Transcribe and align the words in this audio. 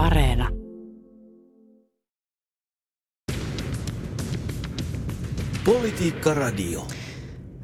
Areena. 0.00 0.48
Politiikka 5.64 6.34
Radio. 6.34 6.86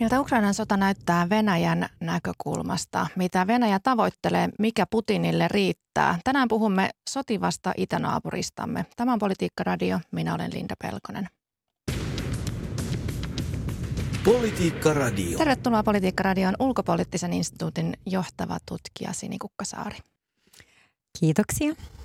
Miltä 0.00 0.20
Ukrainan 0.20 0.54
sota 0.54 0.76
näyttää 0.76 1.28
Venäjän 1.28 1.88
näkökulmasta? 2.00 3.06
Mitä 3.16 3.46
Venäjä 3.46 3.80
tavoittelee, 3.82 4.48
mikä 4.58 4.86
Putinille 4.90 5.48
riittää? 5.48 6.18
Tänään 6.24 6.48
puhumme 6.48 6.90
sotivasta 7.10 7.72
itänaapuristamme. 7.76 8.86
Tämä 8.96 9.12
on 9.12 9.18
Politiikka 9.18 9.64
Radio. 9.64 10.00
Minä 10.12 10.34
olen 10.34 10.52
Linda 10.54 10.74
Pelkonen. 10.82 11.28
Politiikka 14.24 14.94
Radio. 14.94 15.38
Tervetuloa 15.38 15.82
Politiikka 15.82 16.22
Radion 16.22 16.54
ulkopoliittisen 16.58 17.32
instituutin 17.32 17.94
johtava 18.06 18.58
tutkija 18.68 19.12
Sini 19.12 19.38
Kukkasaari. 19.38 19.98
Kiitoksia. 21.20 21.95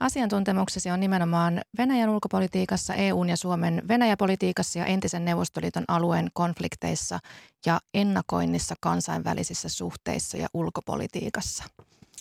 Asiantuntemuksesi 0.00 0.90
on 0.90 1.00
nimenomaan 1.00 1.60
Venäjän 1.78 2.08
ulkopolitiikassa, 2.08 2.94
EUn 2.94 3.28
ja 3.28 3.36
Suomen 3.36 3.82
Venäjäpolitiikassa 3.88 4.78
ja 4.78 4.86
entisen 4.86 5.24
Neuvostoliiton 5.24 5.84
alueen 5.88 6.28
konflikteissa 6.32 7.18
ja 7.66 7.80
ennakoinnissa 7.94 8.74
kansainvälisissä 8.80 9.68
suhteissa 9.68 10.36
ja 10.36 10.48
ulkopolitiikassa. 10.54 11.64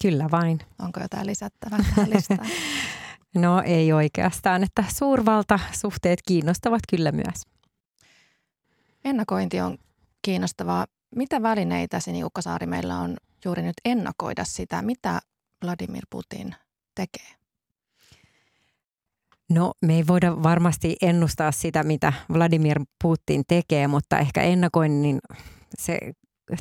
Kyllä 0.01 0.27
vain. 0.31 0.59
Onko 0.79 0.99
jotain 0.99 1.27
lisättävää 1.27 1.79
tähän 1.95 2.09
listaan? 2.09 2.47
no 3.35 3.61
ei 3.65 3.93
oikeastaan, 3.93 4.63
että 4.63 4.83
suurvaltasuhteet 4.95 6.19
kiinnostavat 6.27 6.81
kyllä 6.89 7.11
myös. 7.11 7.41
Ennakointi 9.05 9.61
on 9.61 9.77
kiinnostavaa. 10.21 10.85
Mitä 11.15 11.41
välineitä, 11.41 11.99
Sini 11.99 12.23
Ukkosaari, 12.23 12.65
meillä 12.65 12.99
on 12.99 13.17
juuri 13.45 13.61
nyt 13.61 13.75
ennakoida 13.85 14.43
sitä, 14.45 14.81
mitä 14.81 15.19
Vladimir 15.63 16.03
Putin 16.09 16.55
tekee? 16.95 17.36
No 19.51 19.71
me 19.85 19.95
ei 19.95 20.07
voida 20.07 20.43
varmasti 20.43 20.95
ennustaa 21.01 21.51
sitä, 21.51 21.83
mitä 21.83 22.13
Vladimir 22.33 22.79
Putin 23.03 23.43
tekee, 23.47 23.87
mutta 23.87 24.19
ehkä 24.19 24.41
ennakoinnin 24.41 25.19
se 25.77 25.99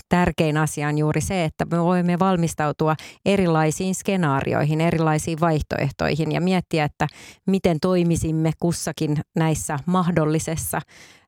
tärkein 0.09 0.57
asia 0.57 0.89
on 0.89 0.99
juuri 0.99 1.21
se, 1.21 1.45
että 1.45 1.65
me 1.65 1.83
voimme 1.83 2.19
valmistautua 2.19 2.97
erilaisiin 3.25 3.95
skenaarioihin, 3.95 4.81
erilaisiin 4.81 5.41
vaihtoehtoihin 5.41 6.33
ja 6.33 6.41
miettiä, 6.41 6.85
että 6.85 7.07
miten 7.47 7.81
toimisimme 7.81 8.51
kussakin 8.61 9.17
näissä 9.37 9.79
mahdollisessa 9.87 10.81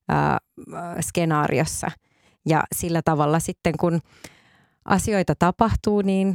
ää, 0.08 0.38
skenaariossa. 1.00 1.90
Ja 2.48 2.64
sillä 2.74 3.02
tavalla 3.04 3.38
sitten, 3.38 3.74
kun 3.80 4.00
asioita 4.84 5.34
tapahtuu, 5.38 6.02
niin 6.02 6.34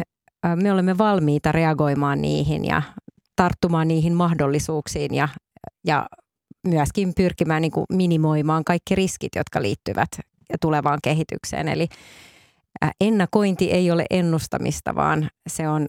me 0.56 0.72
olemme 0.72 0.98
valmiita 0.98 1.52
reagoimaan 1.52 2.22
niihin 2.22 2.66
ja 2.66 2.82
tarttumaan 3.36 3.88
niihin 3.88 4.14
mahdollisuuksiin 4.14 5.14
ja, 5.14 5.30
ja 5.86 6.06
myöskin 6.68 7.14
pyrkimään 7.16 7.62
niin 7.62 7.72
kuin 7.72 7.86
minimoimaan 7.90 8.64
kaikki 8.64 8.96
riskit, 8.96 9.36
jotka 9.36 9.62
liittyvät 9.62 10.10
tulevaan 10.62 11.00
kehitykseen. 11.04 11.68
Eli 11.68 11.88
ennakointi 13.02 13.72
ei 13.72 13.92
ole 13.92 14.06
ennustamista, 14.10 14.96
vaan 14.96 15.30
se 15.48 15.68
on 15.68 15.88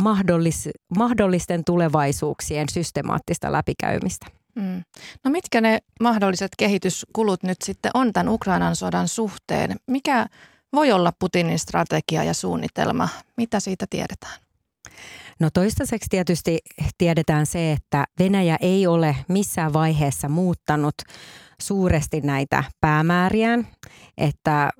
mahdollis, 0.00 0.68
mahdollisten 0.98 1.64
tulevaisuuksien 1.64 2.68
systemaattista 2.68 3.52
läpikäymistä. 3.52 4.26
Mm. 4.54 4.82
No 5.24 5.30
mitkä 5.30 5.60
ne 5.60 5.78
mahdolliset 6.00 6.50
kehityskulut 6.58 7.42
nyt 7.42 7.62
sitten 7.64 7.90
on 7.94 8.12
tämän 8.12 8.28
Ukrainan 8.28 8.76
sodan 8.76 9.08
suhteen? 9.08 9.76
Mikä 9.86 10.26
voi 10.72 10.92
olla 10.92 11.12
Putinin 11.18 11.58
strategia 11.58 12.24
ja 12.24 12.34
suunnitelma? 12.34 13.08
Mitä 13.36 13.60
siitä 13.60 13.86
tiedetään? 13.90 14.47
No 15.40 15.48
toistaiseksi 15.54 16.06
tietysti 16.10 16.58
tiedetään 16.98 17.46
se, 17.46 17.72
että 17.72 18.04
Venäjä 18.18 18.56
ei 18.60 18.86
ole 18.86 19.16
missään 19.28 19.72
vaiheessa 19.72 20.28
muuttanut 20.28 20.94
suuresti 21.60 22.20
näitä 22.20 22.64
päämääriään, 22.80 23.66
että 24.18 24.70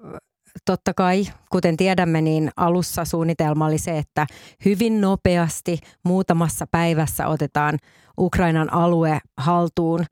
totta 0.65 0.95
kai, 0.95 1.25
kuten 1.51 1.77
tiedämme, 1.77 2.21
niin 2.21 2.51
alussa 2.57 3.05
suunnitelma 3.05 3.67
oli 3.67 3.79
se, 3.79 3.99
että 3.99 4.27
hyvin 4.65 5.01
nopeasti 5.01 5.79
muutamassa 6.05 6.67
päivässä 6.71 7.27
otetaan 7.27 7.79
Ukrainan 8.21 8.73
alue 8.73 9.19
haltuun, 9.37 10.05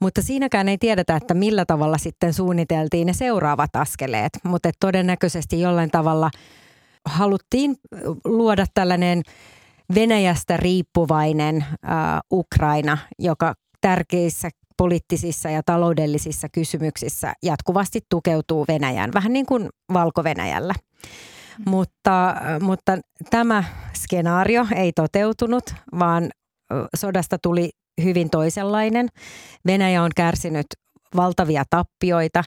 mutta 0.00 0.22
siinäkään 0.22 0.68
ei 0.68 0.78
tiedetä, 0.78 1.16
että 1.16 1.34
millä 1.34 1.64
tavalla 1.64 1.98
sitten 1.98 2.34
suunniteltiin 2.34 3.06
ne 3.06 3.12
seuraavat 3.12 3.76
askeleet, 3.76 4.32
mutta 4.44 4.70
todennäköisesti 4.80 5.60
jollain 5.60 5.90
tavalla 5.90 6.30
haluttiin 7.04 7.76
luoda 8.24 8.66
tällainen 8.74 9.22
Venäjästä 9.94 10.56
riippuvainen 10.56 11.56
äh, 11.62 11.70
Ukraina, 12.32 12.98
joka 13.18 13.54
tärkeissä 13.80 14.50
poliittisissa 14.76 15.50
ja 15.50 15.62
taloudellisissa 15.66 16.48
kysymyksissä 16.52 17.32
jatkuvasti 17.42 18.00
tukeutuu 18.08 18.64
Venäjään, 18.68 19.10
vähän 19.14 19.32
niin 19.32 19.46
kuin 19.46 19.68
Valko-Venäjällä. 19.92 20.74
Mm. 21.58 21.70
Mutta, 21.70 22.34
mutta 22.60 22.98
tämä 23.30 23.64
skenaario 23.94 24.66
ei 24.76 24.92
toteutunut, 24.92 25.74
vaan 25.98 26.30
sodasta 26.96 27.38
tuli 27.42 27.70
hyvin 28.02 28.30
toisenlainen. 28.30 29.08
Venäjä 29.66 30.02
on 30.02 30.10
kärsinyt 30.16 30.66
valtavia 31.16 31.64
tappioita. 31.70 32.42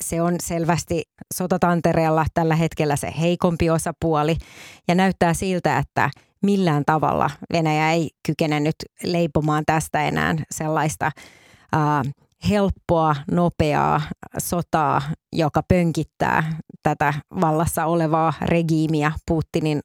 Se 0.00 0.22
on 0.22 0.34
selvästi 0.42 1.02
sotatantereella 1.34 2.26
tällä 2.34 2.56
hetkellä 2.56 2.96
se 2.96 3.12
heikompi 3.20 3.70
osapuoli. 3.70 4.36
Ja 4.88 4.94
näyttää 4.94 5.34
siltä, 5.34 5.78
että 5.78 6.10
millään 6.42 6.82
tavalla 6.86 7.30
Venäjä 7.52 7.92
ei 7.92 8.10
kykene 8.26 8.60
nyt 8.60 8.76
leipomaan 9.04 9.64
tästä 9.66 10.02
enää 10.02 10.34
sellaista 10.50 11.10
helppoa, 12.48 13.16
nopeaa 13.30 14.02
sotaa, 14.38 15.02
joka 15.32 15.62
pönkittää 15.68 16.58
tätä 16.82 17.14
vallassa 17.40 17.86
olevaa 17.86 18.32
regiimiä, 18.42 19.12
Putinin 19.28 19.80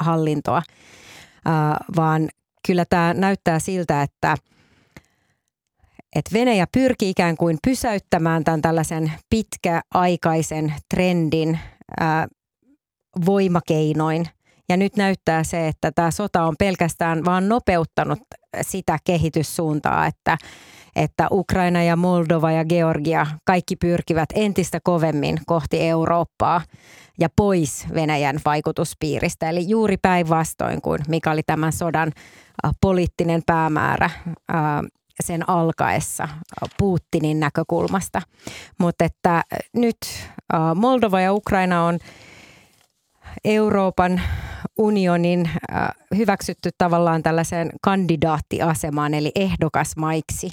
hallintoa, 0.00 0.62
vaan 1.96 2.28
kyllä 2.66 2.84
tämä 2.90 3.14
näyttää 3.14 3.58
siltä, 3.58 4.02
että 4.02 4.36
että 6.14 6.30
Venäjä 6.32 6.66
pyrkii 6.72 7.10
ikään 7.10 7.36
kuin 7.36 7.58
pysäyttämään 7.66 8.44
tämän 8.44 8.62
tällaisen 8.62 9.12
pitkäaikaisen 9.30 10.74
trendin 10.94 11.58
ää, 12.00 12.28
voimakeinoin. 13.26 14.26
Ja 14.68 14.76
nyt 14.76 14.96
näyttää 14.96 15.44
se, 15.44 15.68
että 15.68 15.92
tämä 15.92 16.10
sota 16.10 16.42
on 16.42 16.54
pelkästään 16.58 17.24
vaan 17.24 17.48
nopeuttanut 17.48 18.18
sitä 18.62 18.98
kehityssuuntaa, 19.04 20.06
että, 20.06 20.38
että 20.96 21.28
Ukraina 21.30 21.82
ja 21.82 21.96
Moldova 21.96 22.52
ja 22.52 22.64
Georgia 22.64 23.26
kaikki 23.44 23.76
pyrkivät 23.76 24.28
entistä 24.34 24.80
kovemmin 24.84 25.38
kohti 25.46 25.80
Eurooppaa 25.80 26.62
ja 27.20 27.28
pois 27.36 27.86
Venäjän 27.94 28.40
vaikutuspiiristä. 28.44 29.50
Eli 29.50 29.68
juuri 29.68 29.96
päinvastoin 30.02 30.82
kuin 30.82 31.00
mikä 31.08 31.30
oli 31.30 31.42
tämän 31.46 31.72
sodan 31.72 32.12
poliittinen 32.80 33.42
päämäärä 33.46 34.10
sen 35.20 35.48
alkaessa 35.48 36.28
Putinin 36.78 37.40
näkökulmasta. 37.40 38.22
Mutta 38.78 39.04
että 39.04 39.42
nyt 39.72 39.96
Moldova 40.74 41.20
ja 41.20 41.32
Ukraina 41.32 41.84
on 41.84 41.98
Euroopan 43.44 44.20
unionin 44.78 45.50
hyväksytty 46.16 46.70
tavallaan 46.78 47.22
tällaiseen 47.22 47.70
kandidaattiasemaan 47.82 49.14
eli 49.14 49.32
ehdokasmaiksi. 49.34 50.50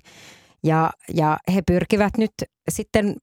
Ja, 0.64 0.90
ja 1.14 1.38
he 1.54 1.62
pyrkivät 1.68 2.18
nyt 2.18 2.32
sitten 2.70 3.16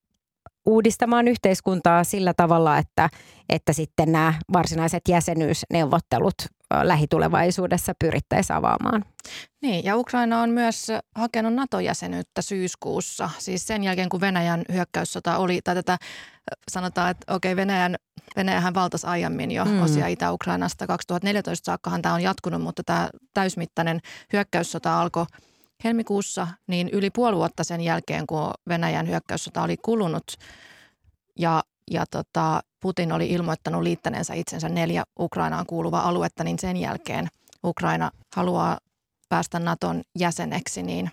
uudistamaan 0.68 1.28
yhteiskuntaa 1.28 2.04
sillä 2.04 2.34
tavalla, 2.34 2.78
että, 2.78 3.08
että 3.48 3.72
sitten 3.72 4.12
nämä 4.12 4.34
varsinaiset 4.52 5.02
jäsenyysneuvottelut 5.08 6.34
lähitulevaisuudessa 6.82 7.92
pyrittäisiin 7.98 8.56
avaamaan. 8.56 9.04
Niin, 9.62 9.84
ja 9.84 9.97
Ukraina 9.97 10.42
on 10.42 10.50
myös 10.50 10.86
hakenut 11.15 11.54
NATO-jäsenyyttä 11.54 12.42
syyskuussa, 12.42 13.30
siis 13.38 13.66
sen 13.66 13.84
jälkeen 13.84 14.09
kun 14.09 14.20
Venäjän 14.20 14.62
hyökkäyssota 14.72 15.38
oli, 15.38 15.60
tai 15.65 15.74
tätä 15.74 15.98
sanotaan, 16.71 17.10
että 17.10 17.34
okei, 17.34 17.56
Venäjän, 17.56 17.97
Venäjähän 18.36 18.74
valtasi 18.74 19.06
aiemmin 19.06 19.50
jo 19.50 19.64
mm. 19.64 19.82
osia 19.82 20.06
Itä-Ukrainasta. 20.06 20.86
2014 20.86 21.64
saakkahan 21.64 22.03
tämä 22.03 22.14
on 22.14 22.22
jatkunut, 22.22 22.62
mutta 22.62 22.82
tämä 22.84 23.10
täysmittainen 23.34 24.00
hyökkäyssota 24.32 25.00
alkoi 25.00 25.26
helmikuussa, 25.84 26.48
niin 26.66 26.89
yli 26.89 27.10
puoli 27.10 27.36
vuotta 27.36 27.65
sen 27.65 27.80
jälkeen, 27.80 28.27
kun 28.27 28.51
Venäjän 28.69 29.09
hyökkäyssota 29.09 29.63
oli 29.63 29.77
kulunut 29.77 30.25
ja, 31.39 31.63
ja 31.91 32.04
tota, 32.10 32.60
Putin 32.80 33.13
oli 33.13 33.30
ilmoittanut 33.30 33.83
liittäneensä 33.83 34.34
itsensä 34.34 34.69
neljä 34.69 35.04
Ukrainaan 35.21 35.66
kuuluvaa 35.66 36.09
aluetta, 36.09 36.45
niin 36.45 36.59
sen 36.59 36.77
jälkeen 36.77 37.28
Ukraina 37.65 38.10
haluaa 38.36 38.78
päästä 39.28 39.59
Naton 39.59 40.03
jäseneksi, 40.19 40.83
niin 40.83 41.10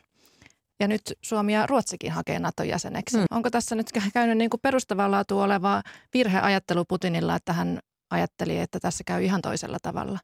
ja 0.79 0.87
nyt 0.87 1.01
Suomi 1.21 1.53
ja 1.53 1.65
Ruotsikin 1.67 2.11
hakee 2.11 2.39
Naton 2.39 2.67
jäseneksi. 2.67 3.17
Mm. 3.17 3.25
Onko 3.31 3.49
tässä 3.49 3.75
nyt 3.75 3.91
käynyt 4.13 4.37
niin 4.37 4.49
kuin 4.49 4.61
perustavaa 4.61 5.11
laatua 5.11 5.43
oleva 5.43 5.81
virheajattelu 6.13 6.85
Putinilla, 6.85 7.35
että 7.35 7.53
hän 7.53 7.79
ajatteli, 8.09 8.59
että 8.59 8.79
tässä 8.79 9.03
käy 9.03 9.23
ihan 9.23 9.41
toisella 9.41 9.77
tavalla? 9.81 10.19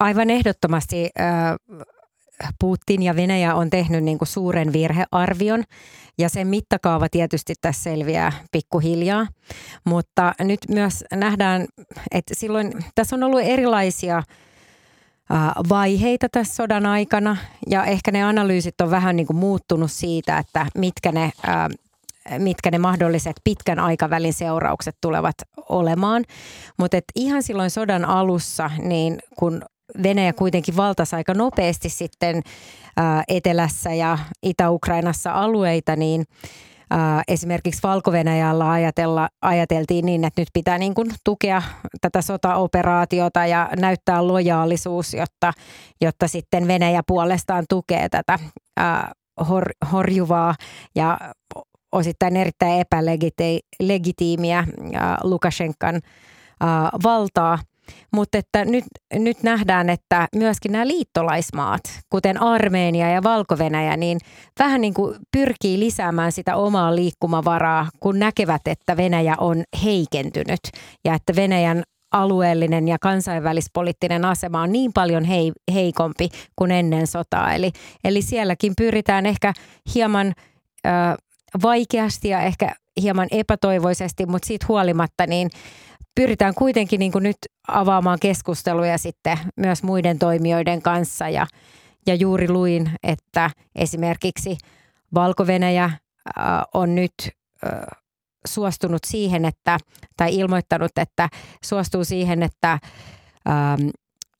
aivan 0.00 0.30
ehdottomasti 0.30 1.10
Putin 2.60 3.02
ja 3.02 3.16
Venäjä 3.16 3.54
on 3.54 3.70
tehnyt 3.70 4.04
niin 4.04 4.18
kuin 4.18 4.28
suuren 4.28 4.72
virhearvion 4.72 5.64
ja 6.18 6.28
sen 6.28 6.46
mittakaava 6.46 7.08
tietysti 7.08 7.54
tässä 7.60 7.82
selviää 7.82 8.32
pikkuhiljaa. 8.52 9.26
Mutta 9.84 10.34
nyt 10.40 10.60
myös 10.68 11.04
nähdään, 11.14 11.66
että 12.10 12.34
silloin 12.34 12.72
tässä 12.94 13.16
on 13.16 13.22
ollut 13.22 13.40
erilaisia 13.42 14.22
vaiheita 15.68 16.28
tässä 16.32 16.54
sodan 16.54 16.86
aikana 16.86 17.36
ja 17.70 17.84
ehkä 17.84 18.10
ne 18.10 18.24
analyysit 18.24 18.80
on 18.80 18.90
vähän 18.90 19.16
niin 19.16 19.26
kuin 19.26 19.36
muuttunut 19.36 19.92
siitä, 19.92 20.38
että 20.38 20.66
mitkä 20.74 21.12
ne, 21.12 21.32
mitkä 22.38 22.70
ne 22.70 22.78
mahdolliset 22.78 23.36
pitkän 23.44 23.78
aikavälin 23.78 24.32
seuraukset 24.32 24.96
tulevat 25.00 25.36
olemaan. 25.68 26.24
Mutta 26.78 26.98
ihan 27.16 27.42
silloin 27.42 27.70
sodan 27.70 28.04
alussa, 28.04 28.70
niin 28.82 29.18
kun 29.38 29.62
Venäjä 30.02 30.32
kuitenkin 30.32 30.76
valtasi 30.76 31.16
aika 31.16 31.34
nopeasti 31.34 31.88
sitten 31.88 32.42
etelässä 33.28 33.94
ja 33.94 34.18
Itä-Ukrainassa 34.42 35.32
alueita, 35.32 35.96
niin 35.96 36.24
esimerkiksi 37.28 37.82
Valko-Venäjällä 37.82 38.70
ajatella, 38.70 39.28
ajateltiin 39.42 40.06
niin, 40.06 40.24
että 40.24 40.40
nyt 40.40 40.48
pitää 40.52 40.78
niin 40.78 40.94
kuin 40.94 41.10
tukea 41.24 41.62
tätä 42.00 42.22
sotaoperaatiota 42.22 43.46
ja 43.46 43.70
näyttää 43.76 44.26
lojaalisuus, 44.26 45.14
jotta, 45.14 45.52
jotta 46.00 46.28
sitten 46.28 46.68
Venäjä 46.68 47.02
puolestaan 47.06 47.64
tukee 47.68 48.08
tätä 48.08 48.38
hor, 49.48 49.64
horjuvaa 49.92 50.54
ja 50.94 51.18
osittain 51.92 52.36
erittäin 52.36 52.80
epälegitiimiä 52.80 54.64
Lukashenkan 55.24 56.00
valtaa– 57.02 57.58
mutta 58.12 58.38
että 58.38 58.64
nyt, 58.64 58.84
nyt 59.14 59.42
nähdään, 59.42 59.90
että 59.90 60.28
myöskin 60.36 60.72
nämä 60.72 60.86
liittolaismaat, 60.86 61.80
kuten 62.10 62.42
Armeenia 62.42 63.10
ja 63.10 63.22
valko 63.22 63.56
niin 63.96 64.18
vähän 64.58 64.80
niin 64.80 64.94
kuin 64.94 65.16
pyrkii 65.32 65.78
lisäämään 65.78 66.32
sitä 66.32 66.56
omaa 66.56 66.94
liikkumavaraa, 66.94 67.88
kun 68.00 68.18
näkevät, 68.18 68.62
että 68.66 68.96
Venäjä 68.96 69.34
on 69.38 69.62
heikentynyt 69.84 70.60
ja 71.04 71.14
että 71.14 71.36
Venäjän 71.36 71.82
alueellinen 72.12 72.88
ja 72.88 72.96
kansainvälispoliittinen 73.00 74.24
asema 74.24 74.62
on 74.62 74.72
niin 74.72 74.92
paljon 74.92 75.24
hei, 75.24 75.52
heikompi 75.74 76.28
kuin 76.56 76.70
ennen 76.70 77.06
sotaa. 77.06 77.54
Eli, 77.54 77.72
eli 78.04 78.22
sielläkin 78.22 78.72
pyritään 78.78 79.26
ehkä 79.26 79.52
hieman 79.94 80.34
ö, 80.86 80.90
vaikeasti 81.62 82.28
ja 82.28 82.40
ehkä 82.40 82.74
hieman 83.02 83.28
epätoivoisesti, 83.30 84.26
mutta 84.26 84.46
siitä 84.46 84.66
huolimatta 84.68 85.26
niin 85.26 85.50
pyritään 86.18 86.54
kuitenkin 86.54 86.98
niin 86.98 87.12
kuin 87.12 87.22
nyt 87.22 87.36
avaamaan 87.68 88.18
keskusteluja 88.20 88.98
sitten 88.98 89.38
myös 89.56 89.82
muiden 89.82 90.18
toimijoiden 90.18 90.82
kanssa. 90.82 91.28
Ja, 91.28 91.46
ja 92.06 92.14
juuri 92.14 92.48
luin, 92.48 92.90
että 93.02 93.50
esimerkiksi 93.74 94.58
valko 95.14 95.46
on 96.74 96.94
nyt 96.94 97.12
suostunut 98.46 99.00
siihen, 99.06 99.44
että, 99.44 99.78
tai 100.16 100.36
ilmoittanut, 100.36 100.90
että 100.96 101.28
suostuu 101.64 102.04
siihen, 102.04 102.42
että 102.42 102.72
ähm, 103.48 103.88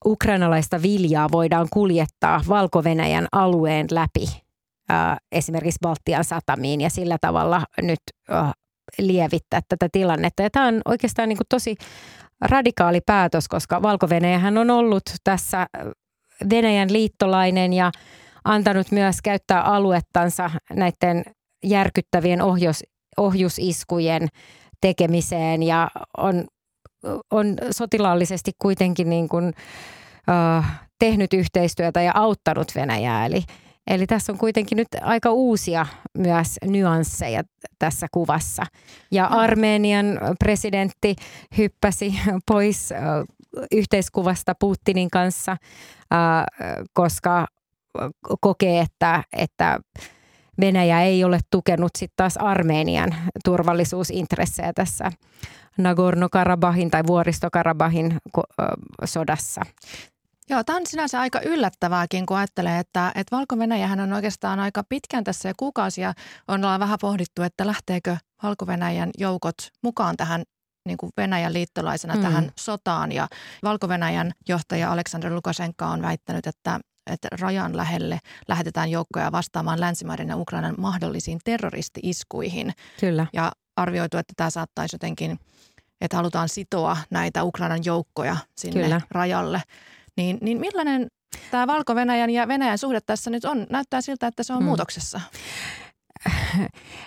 ukrainalaista 0.05 0.83
viljaa 0.83 1.29
voidaan 1.33 1.69
kuljettaa 1.73 2.41
valko 2.49 2.85
alueen 3.33 3.87
läpi 3.91 4.27
äh, 4.91 5.17
esimerkiksi 5.33 5.79
Baltian 5.83 6.25
satamiin. 6.25 6.81
Ja 6.81 6.91
sillä 6.91 7.19
tavalla 7.21 7.63
nyt 7.83 8.01
äh, 8.33 8.53
lievittää 8.99 9.61
tätä 9.69 9.89
tilannetta. 9.93 10.43
Ja 10.43 10.51
tämä 10.51 10.67
on 10.67 10.81
oikeastaan 10.85 11.29
niin 11.29 11.37
kuin 11.37 11.47
tosi 11.49 11.77
radikaali 12.41 13.01
päätös, 13.07 13.49
koska 13.49 13.83
valko 13.83 14.09
on 14.59 14.71
ollut 14.71 15.03
tässä 15.25 15.67
Venäjän 16.51 16.93
liittolainen 16.93 17.73
ja 17.73 17.91
antanut 18.45 18.91
myös 18.91 19.17
käyttää 19.23 19.63
aluettansa 19.63 20.51
näiden 20.73 21.25
järkyttävien 21.65 22.43
ohjus, 22.43 22.83
ohjusiskujen 23.17 24.29
tekemiseen 24.81 25.63
ja 25.63 25.91
on, 26.19 26.45
on 27.31 27.55
sotilaallisesti 27.71 28.53
kuitenkin 28.63 29.11
niin 29.11 29.29
kuin, 29.29 29.49
uh, 29.49 30.65
tehnyt 30.99 31.33
yhteistyötä 31.33 32.03
ja 32.03 32.13
auttanut 32.15 32.75
Venäjää. 32.75 33.27
Eli, 33.27 33.43
Eli 33.89 34.07
tässä 34.07 34.33
on 34.33 34.39
kuitenkin 34.39 34.77
nyt 34.77 34.89
aika 35.03 35.31
uusia 35.31 35.87
myös 36.19 36.59
nyansseja 36.65 37.43
tässä 37.79 38.07
kuvassa. 38.13 38.63
Ja 39.11 39.27
Armenian 39.27 40.21
presidentti 40.39 41.17
hyppäsi 41.59 42.15
pois 42.51 42.91
yhteiskuvasta 43.73 44.53
Putinin 44.61 45.11
kanssa, 45.11 45.57
koska 46.93 47.47
kokee, 48.41 48.81
että, 48.81 49.25
että 49.33 49.81
Venäjä 50.61 51.03
ei 51.03 51.25
ole 51.25 51.39
tukenut 51.51 51.91
sitten 51.99 52.17
taas 52.17 52.37
Armenian 52.37 53.15
turvallisuusintressejä 53.45 54.73
tässä 54.73 55.13
Nagorno-Karabahin 55.79 56.91
tai 56.91 57.03
Vuoristo-Karabahin 57.07 58.17
sodassa. 59.05 59.61
Joo, 60.51 60.65
tämä 60.65 60.77
on 60.77 60.87
sinänsä 60.87 61.21
aika 61.21 61.41
yllättävääkin, 61.41 62.27
kun 62.27 62.37
ajattelee, 62.37 62.79
että, 62.79 63.13
että 63.15 63.37
valko 63.37 63.57
on 64.01 64.13
oikeastaan 64.13 64.61
aika 64.61 64.85
pitkään 64.89 65.25
tässä 65.25 65.49
ja 65.49 65.55
kuukausia 65.57 66.13
on 66.49 66.61
vähän 66.81 66.99
pohdittu, 67.01 67.43
että 67.43 67.67
lähteekö 67.67 68.17
valko 68.43 68.67
joukot 69.19 69.57
mukaan 69.83 70.17
tähän 70.17 70.43
niin 70.87 70.99
kuin 70.99 71.13
Venäjän 71.17 71.53
liittolaisena 71.53 72.15
mm. 72.15 72.23
tähän 72.23 72.53
sotaan. 72.61 73.13
Ja 73.13 73.29
valko 73.63 73.89
johtaja 74.49 74.93
Aleksandr 74.93 75.35
Lukashenka 75.35 75.87
on 75.87 76.03
väittänyt, 76.03 76.47
että, 76.47 76.81
että 77.11 77.29
rajan 77.41 77.77
lähelle 77.77 78.19
lähetetään 78.49 78.91
joukkoja 78.91 79.33
vastaamaan 79.33 79.81
länsimaiden 79.81 80.29
ja 80.29 80.37
Ukrainan 80.37 80.75
mahdollisiin 80.79 81.39
terroristi-iskuihin. 81.45 82.73
Kyllä. 83.01 83.27
Ja 83.33 83.53
arvioitu, 83.77 84.17
että 84.17 84.33
tämä 84.37 84.51
saattaisi 84.51 84.95
jotenkin, 84.95 85.39
että 86.01 86.17
halutaan 86.17 86.49
sitoa 86.49 86.97
näitä 87.11 87.45
Ukrainan 87.45 87.85
joukkoja 87.85 88.37
sinne 88.57 88.83
Kyllä. 88.83 89.01
rajalle. 89.11 89.63
Niin, 90.19 90.39
niin 90.41 90.61
millainen 90.61 91.07
tämä 91.51 91.67
Valko-Venäjän 91.67 92.31
ja 92.31 92.49
Venäjän 92.49 92.79
suhde 92.79 93.01
tässä 93.07 93.31
nyt 93.31 93.45
on? 93.45 93.67
Näyttää 93.71 94.01
siltä, 94.01 94.27
että 94.27 94.43
se 94.43 94.53
on 94.53 94.59
hmm. 94.59 94.67
muutoksessa. 94.67 95.21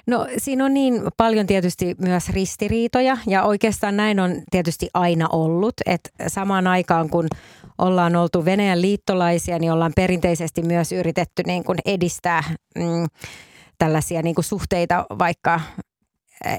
No 0.07 0.27
siinä 0.37 0.65
on 0.65 0.73
niin 0.73 1.01
paljon 1.17 1.47
tietysti 1.47 1.95
myös 1.99 2.29
ristiriitoja 2.29 3.17
ja 3.27 3.43
oikeastaan 3.43 3.97
näin 3.97 4.19
on 4.19 4.41
tietysti 4.51 4.89
aina 4.93 5.27
ollut, 5.31 5.73
että 5.85 6.09
samaan 6.27 6.67
aikaan 6.67 7.09
kun 7.09 7.27
ollaan 7.77 8.15
oltu 8.15 8.45
Venäjän 8.45 8.81
liittolaisia, 8.81 9.59
niin 9.59 9.71
ollaan 9.71 9.93
perinteisesti 9.95 10.61
myös 10.61 10.91
yritetty 10.91 11.43
niin 11.45 11.63
kuin 11.63 11.77
edistää 11.85 12.43
mm, 12.75 13.05
tällaisia 13.77 14.21
niin 14.21 14.35
kuin 14.35 14.45
suhteita 14.45 15.05
vaikka 15.19 15.61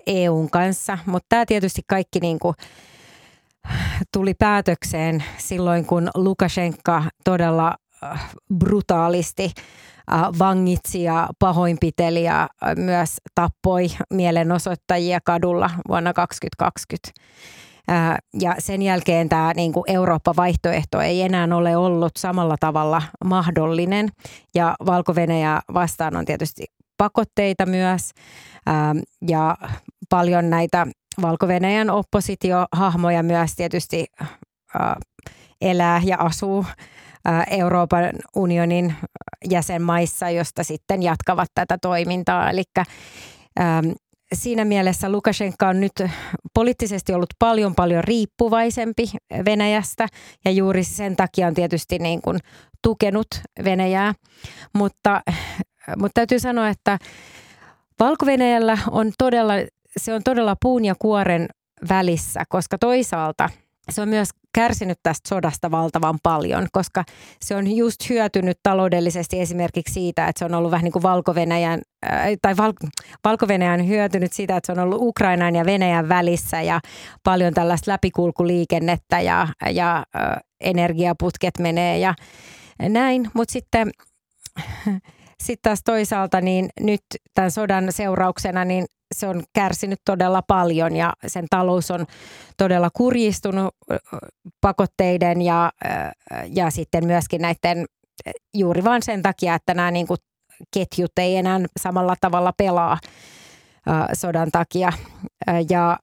EUn 0.07 0.51
kanssa, 0.51 0.99
mutta 1.07 1.27
tämä 1.29 1.47
tietysti 1.47 1.83
kaikki 1.87 2.21
niin 2.21 2.39
kuin– 2.39 2.55
tuli 4.13 4.35
päätökseen 4.35 5.25
silloin, 5.39 5.87
kun 5.87 6.09
Lukashenka 6.15 7.05
todella 7.25 7.75
äh, 8.05 8.31
brutaalisti 8.55 9.53
äh, 10.13 10.23
vangitsi 10.39 11.03
ja 11.03 11.29
pahoinpiteli 11.39 12.25
ja 12.25 12.43
äh, 12.43 12.77
myös 12.77 13.17
tappoi 13.35 13.87
mielenosoittajia 14.11 15.19
kadulla 15.25 15.71
vuonna 15.89 16.13
2020. 16.13 17.23
Ja 18.41 18.55
sen 18.59 18.83
jälkeen 18.83 19.29
tämä 19.29 19.53
niin 19.57 19.73
kuin 19.73 19.85
Eurooppa-vaihtoehto 19.87 21.01
ei 21.01 21.23
enää 21.23 21.49
ole 21.57 21.77
ollut 21.77 22.13
samalla 22.19 22.57
tavalla 22.61 23.03
mahdollinen. 23.25 24.09
Ja 24.55 24.75
valko 24.87 25.15
vastaan 25.75 26.17
on 26.17 26.25
tietysti 26.25 26.65
pakotteita 26.97 27.67
myös 27.67 28.11
ja 29.29 29.57
paljon 30.09 30.51
näitä 30.51 30.87
Valko-Venäjän 31.23 31.91
oppositiohahmoja 31.91 33.23
myös 33.23 33.55
tietysti 33.57 34.07
äh, 34.21 34.97
elää 35.61 36.01
ja 36.05 36.17
asuu 36.17 36.67
äh, 37.29 37.47
Euroopan 37.51 38.11
unionin 38.37 38.95
jäsenmaissa, 39.51 40.31
josta 40.31 40.65
sitten 40.65 41.03
jatkavat 41.03 41.49
tätä 41.55 41.79
toimintaa. 41.83 42.51
Eli 42.51 42.63
ähm, 43.61 43.91
siinä 44.33 44.65
mielessä 44.65 45.09
Lukashenka 45.09 45.69
on 45.69 45.81
nyt 45.81 45.93
poliittisesti 46.55 47.15
ollut 47.15 47.35
paljon 47.39 47.75
paljon 47.75 48.05
riippuvaisempi 48.05 49.11
Venäjästä 49.45 50.09
ja 50.45 50.51
juuri 50.51 50.85
sen 50.85 51.17
takia 51.17 51.47
on 51.47 51.55
tietysti 51.55 51.99
niin 51.99 52.23
kuin 52.23 52.39
tukenut 52.83 53.27
Venäjää. 53.65 54.15
Mutta, 54.75 55.21
mutta 55.97 56.15
täytyy 56.15 56.39
sanoa, 56.39 56.69
että 56.69 56.99
valko 58.01 58.27
on 58.91 59.13
todella 59.19 59.55
se 59.97 60.15
on 60.15 60.23
todella 60.25 60.57
puun 60.63 60.85
ja 60.85 60.95
kuoren 60.99 61.49
välissä, 61.89 62.45
koska 62.49 62.79
toisaalta 62.79 63.51
se 63.91 64.03
on 64.03 64.09
myös 64.09 64.29
kärsinyt 64.55 64.99
tästä 65.03 65.29
sodasta 65.29 65.71
valtavan 65.71 66.19
paljon, 66.23 66.67
koska 66.73 67.05
se 67.41 67.57
on 67.57 67.77
just 67.77 68.09
hyötynyt 68.09 68.59
taloudellisesti 68.63 69.41
esimerkiksi 69.41 69.95
siitä, 69.95 70.29
että 70.29 70.39
se 70.39 70.45
on 70.45 70.55
ollut 70.55 70.71
vähän 70.71 70.85
niin 70.85 70.93
kuin 70.93 71.03
valko 71.03 71.35
äh, 71.35 72.27
tai 72.43 72.57
Val- 72.57 72.91
valko 73.25 73.49
hyötynyt 73.89 74.33
siitä, 74.33 74.57
että 74.57 74.67
se 74.67 74.81
on 74.81 74.85
ollut 74.85 75.03
Ukrainan 75.03 75.55
ja 75.55 75.65
Venäjän 75.65 76.09
välissä 76.09 76.63
ja 76.63 76.81
paljon 77.25 77.55
tällaista 77.55 77.91
läpikulkuliikennettä 77.91 79.21
ja, 79.21 79.49
ja 79.71 79.97
äh, 80.17 80.37
energiaputket 80.61 81.59
menee 81.59 81.99
ja 81.99 82.15
näin. 82.89 83.31
Mutta 83.35 83.53
sitten 83.53 83.91
sitten 85.43 85.71
taas 85.71 85.81
toisaalta 85.85 86.41
niin 86.41 86.69
nyt 86.81 87.01
tämän 87.35 87.51
sodan 87.51 87.93
seurauksena 87.93 88.65
niin 88.65 88.87
se 89.15 89.27
on 89.27 89.43
kärsinyt 89.53 90.01
todella 90.05 90.43
paljon 90.43 90.97
ja 90.97 91.13
sen 91.27 91.47
talous 91.51 91.91
on 91.91 92.07
todella 92.57 92.91
kurjistunut 92.97 93.75
pakotteiden 94.61 95.43
ja, 95.43 95.73
ja 96.47 96.71
sitten 96.71 97.07
myöskin 97.07 97.43
näiden 97.43 97.87
juuri 98.55 98.85
vain 98.85 99.03
sen 99.03 99.23
takia, 99.23 99.55
että 99.55 99.75
nämä 99.75 99.91
niin 99.91 100.07
kuin 100.07 100.19
ketjut 100.75 101.13
ei 101.19 101.37
enää 101.37 101.61
samalla 101.81 102.15
tavalla 102.21 102.53
pelaa 102.57 102.99
sodan 104.13 104.51
takia. 104.51 104.93
Ja 105.71 105.99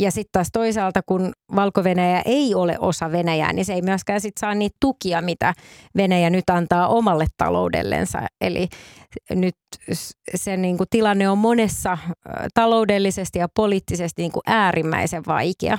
ja 0.00 0.10
sitten 0.10 0.32
taas 0.32 0.48
toisaalta, 0.52 1.00
kun 1.06 1.32
valko 1.54 1.84
ei 2.24 2.54
ole 2.54 2.76
osa 2.78 3.12
Venäjää, 3.12 3.52
niin 3.52 3.64
se 3.64 3.74
ei 3.74 3.82
myöskään 3.82 4.20
sit 4.20 4.34
saa 4.40 4.54
niitä 4.54 4.76
tukia, 4.80 5.22
mitä 5.22 5.54
Venäjä 5.96 6.30
nyt 6.30 6.50
antaa 6.50 6.88
omalle 6.88 7.26
taloudellensa. 7.36 8.18
Eli 8.40 8.68
nyt 9.30 9.54
se 10.34 10.56
niin 10.56 10.76
kuin 10.76 10.86
tilanne 10.90 11.28
on 11.30 11.38
monessa 11.38 11.98
taloudellisesti 12.54 13.38
ja 13.38 13.48
poliittisesti 13.54 14.22
niin 14.22 14.32
kuin 14.32 14.42
äärimmäisen 14.46 15.22
vaikea. 15.26 15.78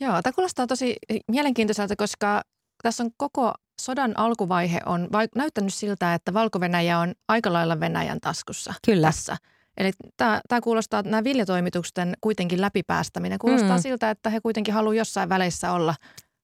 Joo, 0.00 0.22
tämä 0.22 0.32
kuulostaa 0.34 0.66
tosi 0.66 0.96
mielenkiintoiselta, 1.28 1.96
koska 1.96 2.42
tässä 2.82 3.04
on 3.04 3.10
koko 3.16 3.52
sodan 3.80 4.18
alkuvaihe 4.18 4.80
on 4.86 5.08
näyttänyt 5.34 5.74
siltä, 5.74 6.14
että 6.14 6.34
valko 6.34 6.58
on 7.00 7.12
aika 7.28 7.52
lailla 7.52 7.80
Venäjän 7.80 8.20
taskussa 8.20 8.74
Kyllä. 8.86 9.06
tässä– 9.06 9.36
Eli 9.76 9.90
tämä, 10.16 10.40
tämä 10.48 10.60
kuulostaa, 10.60 11.00
että 11.00 11.10
nämä 11.10 11.24
viljatoimitusten 11.24 12.14
kuitenkin 12.20 12.60
läpipäästäminen 12.60 13.38
kuulostaa 13.38 13.76
mm. 13.76 13.82
siltä, 13.82 14.10
että 14.10 14.30
he 14.30 14.40
kuitenkin 14.40 14.74
haluavat 14.74 14.98
jossain 14.98 15.28
väleissä 15.28 15.72
olla 15.72 15.94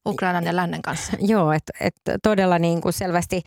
Ukrainan 0.07 0.45
ja 0.45 0.57
lännen 0.57 0.83
kanssa. 0.83 1.13
Joo, 1.33 1.53
että 1.53 1.73
et 1.81 1.95
todella 2.23 2.59
niin 2.59 2.81
kuin 2.81 2.93
selvästi 2.93 3.43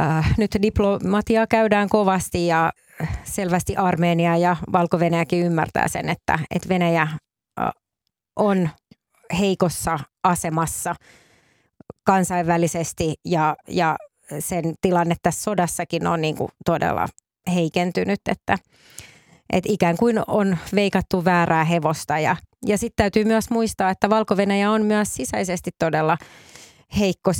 äh, 0.00 0.34
nyt 0.38 0.50
diplomatiaa 0.62 1.46
käydään 1.46 1.88
kovasti 1.88 2.46
ja 2.46 2.72
selvästi 3.24 3.76
Armenia 3.76 4.36
ja 4.36 4.56
valko 4.72 4.98
ymmärtää 5.32 5.88
sen, 5.88 6.08
että, 6.08 6.38
että 6.50 6.68
Venäjä 6.68 7.02
äh, 7.02 7.70
on 8.36 8.70
heikossa 9.38 9.98
asemassa 10.24 10.94
kansainvälisesti 12.04 13.14
ja, 13.24 13.56
ja 13.68 13.96
sen 14.38 14.74
tilanne 14.80 15.14
tässä 15.22 15.42
sodassakin 15.42 16.06
on 16.06 16.20
niin 16.20 16.36
kuin 16.36 16.48
todella 16.64 17.06
heikentynyt, 17.54 18.20
että, 18.28 18.58
että 19.50 19.72
ikään 19.72 19.96
kuin 19.96 20.22
on 20.26 20.58
veikattu 20.74 21.24
väärää 21.24 21.64
hevosta. 21.64 22.18
Ja, 22.18 22.36
ja 22.66 22.78
sitten 22.78 22.96
täytyy 22.96 23.24
myös 23.24 23.50
muistaa, 23.50 23.90
että 23.90 24.10
valko 24.10 24.34
on 24.70 24.84
myös 24.84 25.14
sisäisesti 25.14 25.70
todella 25.78 26.18
heikko 26.98 27.30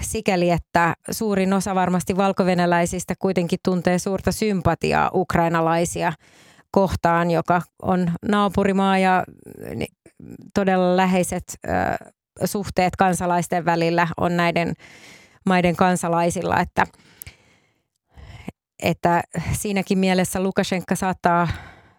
sikäli, 0.00 0.50
että 0.50 0.94
suurin 1.10 1.52
osa 1.52 1.74
varmasti 1.74 2.16
valkovenäläisistä 2.16 3.14
kuitenkin 3.18 3.58
tuntee 3.64 3.98
suurta 3.98 4.32
sympatiaa 4.32 5.10
ukrainalaisia 5.14 6.12
kohtaan, 6.70 7.30
joka 7.30 7.62
on 7.82 8.12
naapurimaa 8.28 8.98
ja 8.98 9.24
todella 10.54 10.96
läheiset 10.96 11.58
suhteet 12.44 12.96
kansalaisten 12.96 13.64
välillä 13.64 14.08
on 14.16 14.36
näiden 14.36 14.74
maiden 15.46 15.76
kansalaisilla, 15.76 16.60
että– 16.60 16.86
että 18.82 19.22
siinäkin 19.52 19.98
mielessä 19.98 20.40
Lukashenka 20.40 20.96
saattaa 20.96 21.48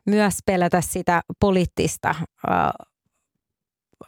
myös 0.05 0.37
pelätä 0.45 0.81
sitä 0.81 1.21
poliittista 1.39 2.15
ää, 2.47 2.71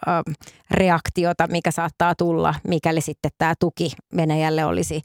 ää, 0.06 0.24
reaktiota, 0.72 1.48
mikä 1.48 1.72
saattaa 1.72 2.15
tulla, 2.15 2.56
mikäli 2.68 3.01
sitten 3.01 3.32
tämä 3.38 3.53
tuki 3.60 3.92
Venäjälle 4.15 4.65
olisi 4.65 5.01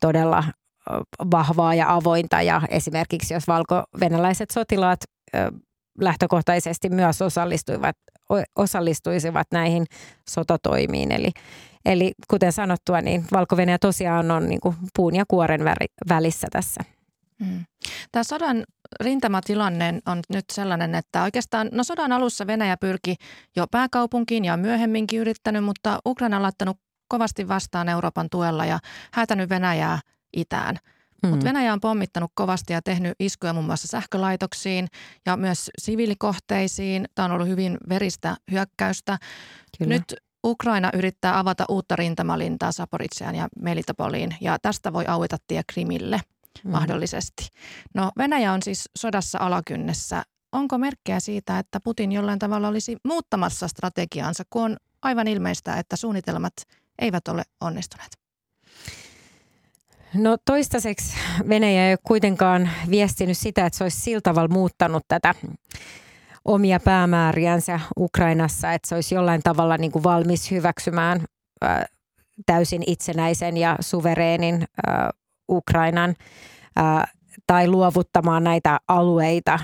todella 0.00 0.44
vahvaa 1.30 1.74
ja 1.74 1.94
avointa. 1.94 2.42
Ja 2.42 2.62
esimerkiksi 2.68 3.34
jos 3.34 3.48
valko-venäläiset 3.48 4.50
sotilaat 4.50 5.00
ää, 5.32 5.50
lähtökohtaisesti 6.00 6.88
myös 6.88 7.22
osallistuivat, 7.22 7.96
osallistuisivat 8.56 9.46
näihin 9.52 9.86
sotatoimiin. 10.28 11.12
Eli, 11.12 11.30
eli 11.84 12.12
kuten 12.30 12.52
sanottua, 12.52 13.00
niin 13.00 13.24
valko 13.32 13.56
tosiaan 13.80 14.30
on 14.30 14.48
niin 14.48 14.60
kuin 14.60 14.76
puun 14.96 15.16
ja 15.16 15.24
kuoren 15.28 15.60
välissä 16.08 16.46
tässä. 16.50 16.99
Mm. 17.40 17.64
Tämä 18.12 18.24
sodan 18.24 18.64
rintamatilanne 19.00 20.00
on 20.06 20.20
nyt 20.28 20.44
sellainen, 20.52 20.94
että 20.94 21.22
oikeastaan 21.22 21.68
no 21.72 21.84
sodan 21.84 22.12
alussa 22.12 22.46
Venäjä 22.46 22.76
pyrki 22.76 23.16
jo 23.56 23.66
pääkaupunkiin 23.70 24.44
ja 24.44 24.54
on 24.54 24.60
myöhemminkin 24.60 25.20
yrittänyt, 25.20 25.64
mutta 25.64 25.98
Ukraina 26.06 26.36
on 26.36 26.42
laittanut 26.42 26.76
kovasti 27.08 27.48
vastaan 27.48 27.88
Euroopan 27.88 28.28
tuella 28.30 28.64
ja 28.64 28.78
häätänyt 29.12 29.50
Venäjää 29.50 29.98
itään. 30.36 30.76
Mm. 31.22 31.30
Mutta 31.30 31.44
Venäjä 31.44 31.72
on 31.72 31.80
pommittanut 31.80 32.30
kovasti 32.34 32.72
ja 32.72 32.82
tehnyt 32.82 33.12
iskuja 33.20 33.52
muun 33.52 33.66
muassa 33.66 33.88
sähkölaitoksiin 33.88 34.88
ja 35.26 35.36
myös 35.36 35.70
siviilikohteisiin. 35.78 37.08
Tämä 37.14 37.26
on 37.26 37.32
ollut 37.32 37.48
hyvin 37.48 37.78
veristä 37.88 38.36
hyökkäystä. 38.50 39.18
Kyllä. 39.78 39.94
Nyt 39.94 40.04
Ukraina 40.44 40.90
yrittää 40.94 41.38
avata 41.38 41.64
uutta 41.68 41.96
rintamalintaa 41.96 42.72
Saporitsiaan 42.72 43.34
ja 43.34 43.48
Melitopoliin 43.60 44.36
ja 44.40 44.58
tästä 44.62 44.92
voi 44.92 45.04
aueta 45.06 45.36
tie 45.46 45.62
Krimille– 45.72 46.20
mm. 46.64 46.70
mahdollisesti. 46.70 47.48
No 47.94 48.10
Venäjä 48.18 48.52
on 48.52 48.62
siis 48.62 48.88
sodassa 48.98 49.38
alakynnessä. 49.38 50.22
Onko 50.52 50.78
merkkejä 50.78 51.20
siitä, 51.20 51.58
että 51.58 51.80
Putin 51.84 52.12
jollain 52.12 52.38
tavalla 52.38 52.68
olisi 52.68 52.96
muuttamassa 53.04 53.68
strategiaansa, 53.68 54.44
kun 54.50 54.62
on 54.62 54.76
aivan 55.02 55.28
ilmeistä, 55.28 55.76
että 55.76 55.96
suunnitelmat 55.96 56.52
eivät 56.98 57.28
ole 57.28 57.42
onnistuneet? 57.60 58.10
No 60.14 60.36
toistaiseksi 60.44 61.16
Venäjä 61.48 61.86
ei 61.86 61.92
ole 61.92 61.98
kuitenkaan 62.06 62.70
viestinyt 62.90 63.38
sitä, 63.38 63.66
että 63.66 63.76
se 63.76 63.84
olisi 63.84 64.00
sillä 64.00 64.20
tavalla 64.20 64.48
muuttanut 64.48 65.04
tätä 65.08 65.34
omia 66.44 66.80
päämääriänsä 66.80 67.80
Ukrainassa, 67.98 68.72
että 68.72 68.88
se 68.88 68.94
olisi 68.94 69.14
jollain 69.14 69.42
tavalla 69.42 69.76
niin 69.76 69.92
kuin 69.92 70.02
valmis 70.02 70.50
hyväksymään 70.50 71.24
täysin 72.46 72.82
itsenäisen 72.86 73.56
ja 73.56 73.76
suvereenin 73.80 74.64
Ukrainan 75.50 76.14
tai 77.46 77.68
luovuttamaan 77.68 78.44
näitä 78.44 78.80
alueita 78.88 79.58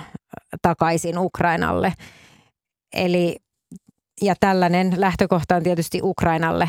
takaisin 0.63 1.19
Ukrainalle. 1.19 1.93
Eli, 2.95 3.37
ja 4.23 4.35
tällainen 4.41 5.01
lähtökohta 5.01 5.57
on 5.57 5.63
tietysti 5.63 6.01
Ukrainalle 6.03 6.69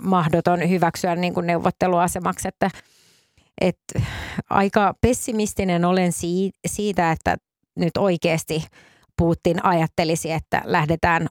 mahdoton 0.00 0.68
hyväksyä 0.68 1.16
niin 1.16 1.34
kuin 1.34 1.46
neuvotteluasemaksi, 1.46 2.48
että, 2.48 2.70
että 3.60 4.00
aika 4.50 4.94
pessimistinen 5.00 5.84
olen 5.84 6.12
siitä, 6.66 7.12
että 7.12 7.36
nyt 7.76 7.96
oikeasti 7.96 8.64
Putin 9.16 9.64
ajattelisi, 9.64 10.32
että 10.32 10.62
lähdetään 10.64 11.26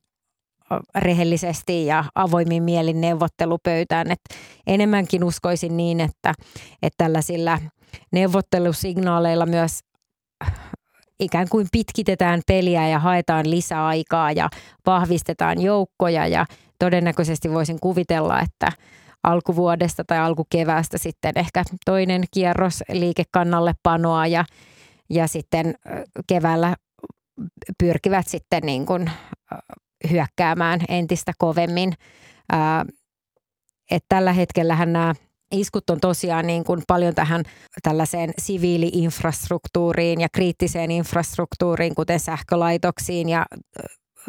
rehellisesti 0.95 1.85
ja 1.85 2.03
avoimin 2.15 2.63
mielin 2.63 3.01
neuvottelupöytään. 3.01 4.11
Et 4.11 4.21
enemmänkin 4.67 5.23
uskoisin 5.23 5.77
niin, 5.77 5.99
että, 5.99 6.33
että 6.81 6.97
tällaisilla 6.97 7.59
neuvottelusignaaleilla 8.11 9.45
myös 9.45 9.79
ikään 11.19 11.47
kuin 11.49 11.67
pitkitetään 11.71 12.41
peliä 12.47 12.87
ja 12.87 12.99
haetaan 12.99 13.49
lisäaikaa 13.49 14.31
ja 14.31 14.49
vahvistetaan 14.85 15.61
joukkoja 15.61 16.27
ja 16.27 16.45
todennäköisesti 16.79 17.51
voisin 17.51 17.79
kuvitella, 17.79 18.41
että 18.41 18.69
alkuvuodesta 19.23 20.03
tai 20.03 20.17
alkukeväästä 20.19 20.97
sitten 20.97 21.31
ehkä 21.35 21.63
toinen 21.85 22.23
kierros 22.33 22.83
liikekannalle 22.91 23.73
panoa 23.83 24.27
ja, 24.27 24.45
ja 25.09 25.27
sitten 25.27 25.75
keväällä 26.27 26.75
pyrkivät 27.77 28.27
sitten 28.27 28.63
niin 28.63 28.85
kuin 28.85 29.11
hyökkäämään 30.09 30.81
entistä 30.89 31.31
kovemmin. 31.37 31.93
että 33.91 34.05
tällä 34.09 34.33
hetkellähän 34.33 34.93
nämä 34.93 35.13
iskut 35.51 35.89
on 35.89 35.99
tosiaan 35.99 36.47
niin 36.47 36.63
kuin 36.63 36.81
paljon 36.87 37.15
tähän 37.15 37.43
tällaiseen 37.83 38.33
siviiliinfrastruktuuriin 38.37 40.21
ja 40.21 40.27
kriittiseen 40.29 40.91
infrastruktuuriin, 40.91 41.95
kuten 41.95 42.19
sähkölaitoksiin 42.19 43.29
ja 43.29 43.45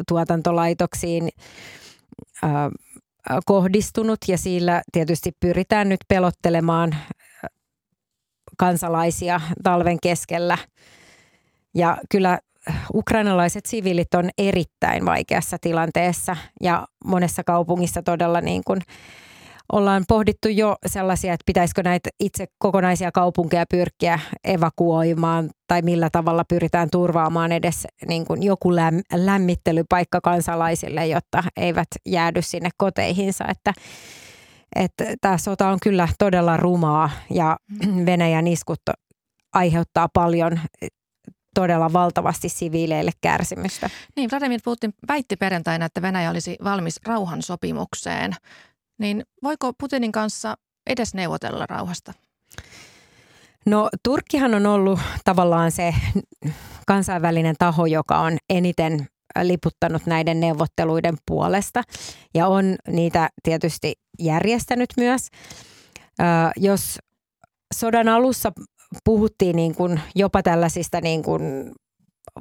tuotantolaitoksiin 0.07 1.29
kohdistunut 3.45 4.19
ja 4.27 4.37
sillä 4.37 4.81
tietysti 4.91 5.31
pyritään 5.39 5.89
nyt 5.89 5.99
pelottelemaan 6.07 6.95
kansalaisia 8.57 9.41
talven 9.63 9.97
keskellä. 10.03 10.57
Ja 11.75 11.97
kyllä 12.09 12.39
ukrainalaiset 12.93 13.65
siviilit 13.65 14.13
on 14.13 14.29
erittäin 14.37 15.05
vaikeassa 15.05 15.57
tilanteessa 15.61 16.37
ja 16.61 16.87
monessa 17.05 17.43
kaupungissa 17.43 18.01
todella 18.01 18.41
niin 18.41 18.61
kuin 18.67 18.81
ollaan 19.71 20.03
pohdittu 20.07 20.47
jo 20.49 20.75
sellaisia, 20.85 21.33
että 21.33 21.43
pitäisikö 21.45 21.83
näitä 21.83 22.09
itse 22.19 22.45
kokonaisia 22.57 23.11
kaupunkeja 23.11 23.65
pyrkiä 23.69 24.19
evakuoimaan 24.43 25.49
tai 25.67 25.81
millä 25.81 26.09
tavalla 26.11 26.43
pyritään 26.49 26.89
turvaamaan 26.89 27.51
edes 27.51 27.87
niin 28.07 28.25
kuin 28.25 28.43
joku 28.43 28.71
lämm- 28.71 29.25
lämmittelypaikka 29.25 30.21
kansalaisille, 30.21 31.07
jotta 31.07 31.43
eivät 31.57 31.87
jäädy 32.05 32.41
sinne 32.41 32.69
koteihinsa. 32.77 33.45
Että, 33.47 33.73
että 34.75 35.03
tämä 35.21 35.37
sota 35.37 35.67
on 35.67 35.77
kyllä 35.83 36.07
todella 36.19 36.57
rumaa 36.57 37.09
ja 37.29 37.57
Venäjän 38.05 38.47
iskut 38.47 38.81
aiheuttaa 39.53 40.07
paljon 40.13 40.59
todella 41.55 41.93
valtavasti 41.93 42.49
siviileille 42.49 43.11
kärsimystä. 43.21 43.89
Niin, 44.15 44.29
Vladimir 44.31 44.59
Putin 44.63 44.93
väitti 45.07 45.35
perjantaina, 45.35 45.85
että 45.85 46.01
Venäjä 46.01 46.29
olisi 46.29 46.57
valmis 46.63 46.99
rauhansopimukseen. 47.05 48.33
Niin 48.99 49.23
voiko 49.43 49.73
Putinin 49.79 50.11
kanssa 50.11 50.57
edes 50.87 51.13
neuvotella 51.13 51.65
rauhasta? 51.69 52.13
No 53.65 53.89
Turkkihan 54.03 54.53
on 54.53 54.65
ollut 54.65 54.99
tavallaan 55.23 55.71
se 55.71 55.95
kansainvälinen 56.87 57.55
taho, 57.59 57.85
joka 57.85 58.19
on 58.19 58.37
eniten 58.49 59.07
liputtanut 59.41 60.05
näiden 60.05 60.39
neuvotteluiden 60.39 61.17
puolesta 61.27 61.81
ja 62.33 62.47
on 62.47 62.75
niitä 62.87 63.29
tietysti 63.43 63.93
järjestänyt 64.19 64.89
myös. 64.97 65.29
jos 66.55 66.99
sodan 67.73 68.07
alussa 68.07 68.51
puhuttiin 69.03 69.55
niin 69.55 69.75
kuin 69.75 69.99
jopa 70.15 70.43
tällaisista 70.43 71.01
niin 71.01 71.23
kuin 71.23 71.71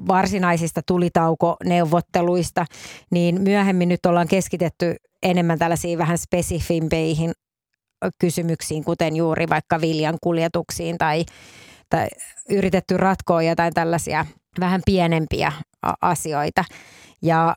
varsinaisista 0.09 0.81
tulitaukoneuvotteluista, 0.87 2.67
niin 3.11 3.41
myöhemmin 3.41 3.89
nyt 3.89 4.07
ollaan 4.07 4.29
keskitetty 4.29 4.95
enemmän 5.23 5.59
tällaisiin 5.59 5.99
vähän 5.99 6.19
spesifimpeihin 6.19 7.33
kysymyksiin, 8.21 8.85
kuten 8.85 9.17
juuri 9.17 9.49
vaikka 9.49 9.81
viljan 9.81 10.19
kuljetuksiin 10.23 10.99
tai, 10.99 11.25
tai 11.91 12.09
yritetty 12.51 12.97
ratkoa 12.97 13.43
jotain 13.43 13.75
tällaisia 13.75 14.27
vähän 14.61 14.81
pienempiä 14.87 15.53
asioita. 16.01 16.65
Ja 17.23 17.57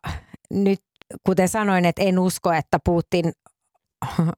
nyt, 0.50 0.80
kuten 1.26 1.48
sanoin, 1.50 1.86
että 1.86 2.04
en 2.04 2.20
usko, 2.20 2.54
että 2.54 2.80
Putin 2.86 3.32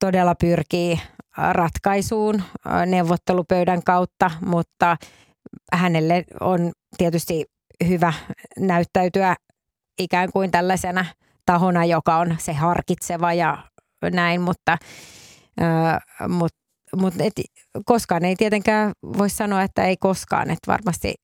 todella 0.00 0.34
pyrkii 0.34 1.00
ratkaisuun 1.36 2.42
neuvottelupöydän 2.86 3.82
kautta, 3.82 4.30
mutta 4.46 4.96
hänelle 5.72 6.24
on 6.40 6.72
tietysti 6.98 7.44
hyvä 7.88 8.12
näyttäytyä 8.58 9.36
ikään 9.98 10.32
kuin 10.32 10.50
tällaisena 10.50 11.04
tahona, 11.46 11.84
joka 11.84 12.16
on 12.16 12.36
se 12.38 12.52
harkitseva 12.52 13.32
ja 13.32 13.58
näin, 14.12 14.40
mutta, 14.40 14.78
mutta, 16.28 16.58
mutta 16.96 17.24
et, 17.24 17.32
koskaan 17.84 18.24
ei 18.24 18.36
tietenkään 18.36 18.92
voi 19.18 19.30
sanoa, 19.30 19.62
että 19.62 19.84
ei 19.84 19.96
koskaan, 19.96 20.50
että 20.50 20.72
varmasti 20.72 21.14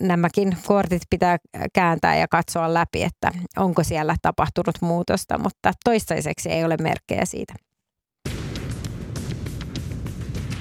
nämäkin 0.00 0.56
kortit 0.66 1.02
pitää 1.10 1.36
kääntää 1.72 2.16
ja 2.16 2.28
katsoa 2.28 2.74
läpi, 2.74 3.02
että 3.02 3.30
onko 3.56 3.84
siellä 3.84 4.16
tapahtunut 4.22 4.74
muutosta, 4.80 5.38
mutta 5.38 5.72
toistaiseksi 5.84 6.50
ei 6.50 6.64
ole 6.64 6.76
merkkejä 6.76 7.24
siitä. 7.24 7.54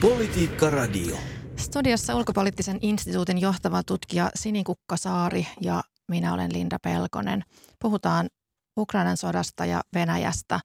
Politiikka 0.04 0.70
Radio. 0.70 1.16
Studiossa 1.58 2.16
ulkopoliittisen 2.16 2.80
instituutin 2.82 3.42
johtava 3.42 3.84
tutkija 3.84 4.30
Sini 4.36 4.64
Kukkasaari 4.64 5.48
ja 5.62 5.84
minä 6.08 6.34
olen 6.34 6.54
Linda 6.54 6.78
Pelkonen. 6.84 7.44
Puhutaan 7.80 8.30
Ukrainan 8.78 9.18
sodasta 9.18 9.66
ja 9.66 9.82
Venäjästä. 9.94 10.60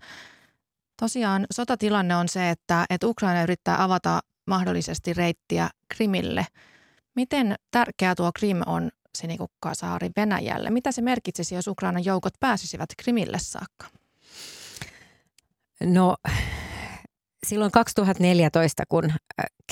Tosiaan 1.00 1.46
sotatilanne 1.50 2.16
on 2.16 2.28
se, 2.28 2.50
että, 2.50 2.86
että 2.90 3.06
Ukraina 3.06 3.42
yrittää 3.42 3.82
avata 3.82 4.20
mahdollisesti 4.46 5.14
reittiä 5.14 5.70
Krimille. 5.96 6.46
Miten 7.16 7.54
tärkeä 7.70 8.14
tuo 8.14 8.30
Krim 8.38 8.60
on 8.66 8.90
Sini 9.18 9.38
Kukkasaari 9.38 10.10
Venäjälle? 10.16 10.70
Mitä 10.70 10.92
se 10.92 11.02
merkitsisi, 11.02 11.54
jos 11.54 11.66
Ukrainan 11.66 12.04
joukot 12.04 12.34
pääsisivät 12.40 12.90
Krimille 13.02 13.38
saakka? 13.38 13.86
No 15.84 16.16
silloin 17.48 17.70
2014, 17.70 18.82
kun 18.88 19.04
äh, 19.04 19.14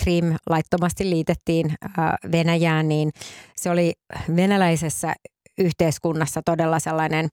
Krim 0.01 0.37
laittomasti 0.51 1.11
liitettiin 1.11 1.71
äh, 1.71 2.05
Venäjään, 2.33 2.89
niin 2.89 3.11
se 3.57 3.71
oli 3.71 3.93
venäläisessä 4.37 5.15
yhteiskunnassa 5.59 6.43
todella 6.45 6.79
sellainen 6.79 7.29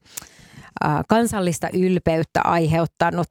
äh, 0.85 0.99
kansallista 1.07 1.69
ylpeyttä 1.73 2.41
aiheuttanut 2.41 3.29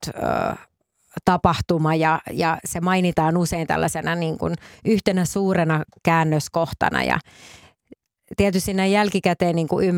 tapahtuma. 1.25 1.95
Ja, 1.95 2.21
ja 2.31 2.59
se 2.65 2.81
mainitaan 2.81 3.37
usein 3.37 3.67
tällaisena 3.67 4.15
niin 4.15 4.39
kuin 4.39 4.55
yhtenä 4.85 5.25
suurena 5.25 5.83
käännöskohtana. 6.03 7.03
Ja 7.03 7.19
tietysti 8.37 8.75
näin 8.75 8.93
jälkikäteen 8.93 9.57
niin 9.57 9.69
kuin 9.69 9.95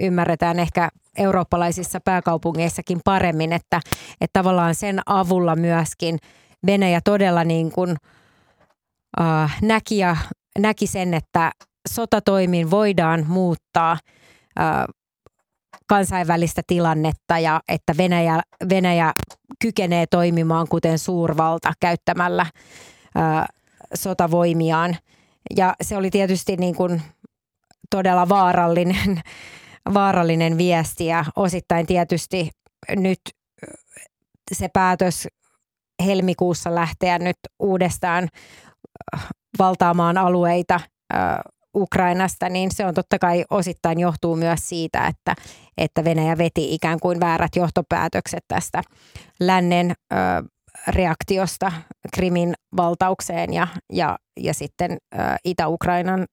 ymmärretään 0.00 0.58
ehkä 0.58 0.88
eurooppalaisissa 1.18 2.00
pääkaupungeissakin 2.00 3.00
paremmin, 3.04 3.52
että, 3.52 3.80
että 4.20 4.38
tavallaan 4.38 4.74
sen 4.74 5.00
avulla 5.06 5.56
myöskin– 5.56 6.18
Venäjä 6.66 7.00
todella 7.04 7.44
niin 7.44 7.72
kuin, 7.72 7.96
äh, 9.20 9.56
näki, 9.62 9.98
ja, 9.98 10.16
näki 10.58 10.86
sen, 10.86 11.14
että 11.14 11.52
sotatoimiin 11.88 12.70
voidaan 12.70 13.26
muuttaa 13.26 13.92
äh, 14.60 14.84
kansainvälistä 15.86 16.62
tilannetta 16.66 17.38
ja 17.38 17.60
että 17.68 17.94
Venäjä, 17.96 18.40
Venäjä 18.68 19.12
kykenee 19.62 20.06
toimimaan 20.06 20.68
kuten 20.68 20.98
suurvalta 20.98 21.72
käyttämällä 21.80 22.42
äh, 22.42 23.46
sotavoimiaan. 23.94 24.96
Ja 25.56 25.74
se 25.82 25.96
oli 25.96 26.10
tietysti 26.10 26.56
niin 26.56 26.74
kuin 26.74 27.02
todella 27.90 28.28
vaarallinen, 28.28 29.20
vaarallinen 29.94 30.58
viesti 30.58 31.06
ja 31.06 31.24
osittain 31.36 31.86
tietysti 31.86 32.50
nyt 32.96 33.20
se 34.52 34.68
päätös 34.68 35.28
helmikuussa 36.06 36.74
lähteä 36.74 37.18
nyt 37.18 37.36
uudestaan 37.58 38.28
äh, 39.14 39.28
valtaamaan 39.58 40.18
alueita 40.18 40.74
äh, 40.74 41.20
Ukrainasta, 41.76 42.48
niin 42.48 42.70
se 42.74 42.86
on 42.86 42.94
totta 42.94 43.18
kai 43.18 43.44
osittain 43.50 44.00
johtuu 44.00 44.36
myös 44.36 44.68
siitä, 44.68 45.06
että, 45.06 45.34
että 45.78 46.04
Venäjä 46.04 46.38
veti 46.38 46.74
ikään 46.74 47.00
kuin 47.00 47.20
väärät 47.20 47.56
johtopäätökset 47.56 48.44
tästä 48.48 48.82
lännen 49.40 49.92
reaktiosta 50.88 51.72
Krimin 52.14 52.54
valtaukseen 52.76 53.52
ja, 53.52 53.66
ja, 53.92 54.18
ja 54.40 54.54
sitten 54.54 54.98
Itä-Ukrainan 55.44 56.26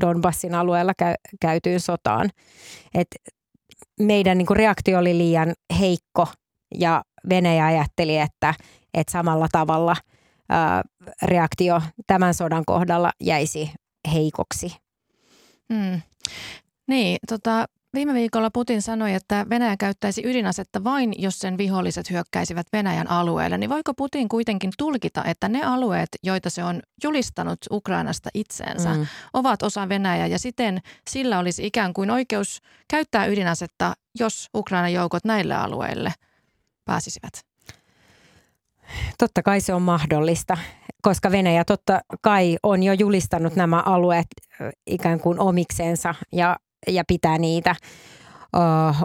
Donbassin 0.00 0.54
alueella 0.54 0.92
käy, 0.98 1.14
käytyyn 1.40 1.80
sotaan. 1.80 2.30
Et 2.94 3.08
meidän 4.00 4.38
niin 4.38 4.56
reaktio 4.56 4.98
oli 4.98 5.18
liian 5.18 5.52
heikko 5.80 6.28
ja 6.74 7.02
Venäjä 7.28 7.66
ajatteli, 7.66 8.18
että, 8.18 8.54
että 8.94 9.12
samalla 9.12 9.46
tavalla 9.52 9.96
ää, 10.48 10.82
reaktio 11.22 11.82
tämän 12.06 12.34
sodan 12.34 12.64
kohdalla 12.64 13.12
jäisi 13.20 13.72
heikoksi. 14.12 14.76
Hmm. 15.74 16.00
Niin, 16.86 17.18
tota, 17.28 17.66
viime 17.94 18.14
viikolla 18.14 18.50
Putin 18.50 18.82
sanoi, 18.82 19.14
että 19.14 19.46
Venäjä 19.50 19.76
käyttäisi 19.76 20.22
ydinasetta 20.24 20.84
vain, 20.84 21.14
jos 21.18 21.38
sen 21.38 21.58
viholliset 21.58 22.10
hyökkäisivät 22.10 22.66
Venäjän 22.72 23.10
alueelle. 23.10 23.58
Niin 23.58 23.70
voiko 23.70 23.94
Putin 23.94 24.28
kuitenkin 24.28 24.70
tulkita, 24.78 25.24
että 25.24 25.48
ne 25.48 25.62
alueet, 25.62 26.08
joita 26.22 26.50
se 26.50 26.64
on 26.64 26.82
julistanut 27.04 27.58
Ukrainasta 27.70 28.30
itseensä, 28.34 28.94
mm. 28.94 29.06
ovat 29.32 29.62
osa 29.62 29.88
Venäjää 29.88 30.26
ja 30.26 30.38
siten 30.38 30.80
sillä 31.10 31.38
olisi 31.38 31.66
ikään 31.66 31.92
kuin 31.92 32.10
oikeus 32.10 32.60
käyttää 32.88 33.26
ydinasetta, 33.26 33.94
jos 34.18 34.48
Ukrainan 34.54 34.92
joukot 34.92 35.24
näille 35.24 35.54
alueille 35.54 36.12
pääsisivät? 36.84 37.49
Totta 39.18 39.42
kai 39.42 39.60
se 39.60 39.74
on 39.74 39.82
mahdollista, 39.82 40.56
koska 41.02 41.30
Venäjä 41.30 41.64
totta 41.64 42.00
kai 42.22 42.56
on 42.62 42.82
jo 42.82 42.92
julistanut 42.92 43.56
nämä 43.56 43.82
alueet 43.86 44.26
ikään 44.86 45.20
kuin 45.20 45.40
omikseensa 45.40 46.14
ja, 46.32 46.56
ja 46.88 47.04
pitää 47.08 47.38
niitä 47.38 47.74
ö, 48.56 48.58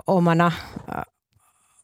omana, 0.08 0.52
ö, 0.98 1.02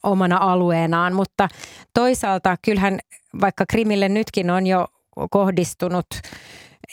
omana 0.03 0.37
alueenaan. 0.37 1.13
Mutta 1.13 1.47
toisaalta 1.93 2.57
kyllähän 2.65 2.99
vaikka 3.41 3.65
Krimille 3.69 4.09
nytkin 4.09 4.49
on 4.49 4.67
jo 4.67 4.87
kohdistunut 5.31 6.07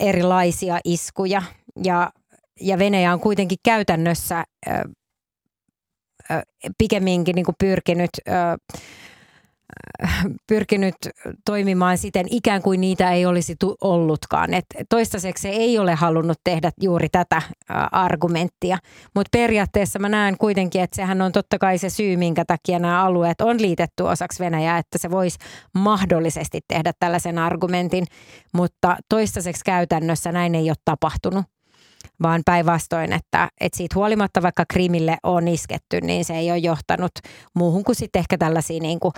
erilaisia 0.00 0.78
iskuja 0.84 1.42
ja, 1.84 2.10
ja 2.60 2.78
Venäjä 2.78 3.12
on 3.12 3.20
kuitenkin 3.20 3.58
käytännössä 3.64 4.44
ö, 4.68 4.72
pikemminkin 6.78 7.34
niin 7.34 7.46
kuin 7.46 7.56
pyrkinyt... 7.58 8.10
Ö, 8.28 8.32
pyrkinyt 10.46 10.94
toimimaan 11.44 11.98
siten 11.98 12.26
ikään 12.30 12.62
kuin 12.62 12.80
niitä 12.80 13.12
ei 13.12 13.26
olisi 13.26 13.56
tu- 13.60 13.76
ollutkaan. 13.80 14.54
Et 14.54 14.66
toistaiseksi 14.88 15.42
se 15.42 15.48
ei 15.48 15.78
ole 15.78 15.94
halunnut 15.94 16.40
tehdä 16.44 16.70
juuri 16.80 17.08
tätä 17.08 17.42
argumenttia, 17.92 18.78
mutta 19.14 19.38
periaatteessa 19.38 19.98
mä 19.98 20.08
näen 20.08 20.38
kuitenkin, 20.38 20.82
että 20.82 20.96
sehän 20.96 21.22
on 21.22 21.32
totta 21.32 21.58
kai 21.58 21.78
se 21.78 21.90
syy, 21.90 22.16
minkä 22.16 22.44
takia 22.44 22.78
nämä 22.78 23.04
alueet 23.04 23.40
on 23.40 23.62
liitetty 23.62 24.02
osaksi 24.02 24.44
Venäjää, 24.44 24.78
että 24.78 24.98
se 24.98 25.10
voisi 25.10 25.38
mahdollisesti 25.74 26.60
tehdä 26.68 26.92
tällaisen 27.00 27.38
argumentin, 27.38 28.04
mutta 28.54 28.96
toistaiseksi 29.08 29.64
käytännössä 29.64 30.32
näin 30.32 30.54
ei 30.54 30.70
ole 30.70 30.76
tapahtunut. 30.84 31.44
Vaan 32.22 32.42
päinvastoin, 32.44 33.12
että, 33.12 33.48
että 33.60 33.76
siitä 33.76 33.94
huolimatta 33.94 34.42
vaikka 34.42 34.64
Krimille 34.72 35.16
on 35.22 35.48
isketty, 35.48 36.00
niin 36.00 36.24
se 36.24 36.34
ei 36.34 36.50
ole 36.50 36.58
johtanut 36.58 37.12
muuhun 37.54 37.84
kuin 37.84 37.96
sitten 37.96 38.20
ehkä 38.20 38.38
tällaisiin 38.38 38.82
niin 38.82 39.00
kuin, 39.00 39.12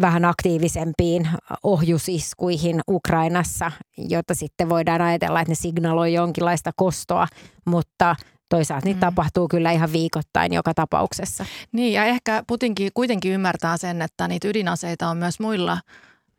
vähän 0.00 0.24
aktiivisempiin 0.24 1.28
ohjusiskuihin 1.62 2.80
Ukrainassa, 2.90 3.72
jotta 3.96 4.34
sitten 4.34 4.68
voidaan 4.68 5.00
ajatella, 5.00 5.40
että 5.40 5.50
ne 5.50 5.54
signaloi 5.54 6.12
jonkinlaista 6.12 6.70
kostoa, 6.76 7.28
mutta 7.64 8.16
toisaalta 8.48 8.84
niitä 8.84 8.96
mm. 8.96 9.00
tapahtuu 9.00 9.48
kyllä 9.48 9.72
ihan 9.72 9.92
viikoittain 9.92 10.52
joka 10.52 10.74
tapauksessa. 10.74 11.44
Niin 11.72 11.92
ja 11.92 12.04
ehkä 12.04 12.42
Putinkin 12.46 12.90
kuitenkin 12.94 13.32
ymmärtää 13.32 13.76
sen, 13.76 14.02
että 14.02 14.28
niitä 14.28 14.48
ydinaseita 14.48 15.08
on 15.08 15.16
myös 15.16 15.40
muilla 15.40 15.78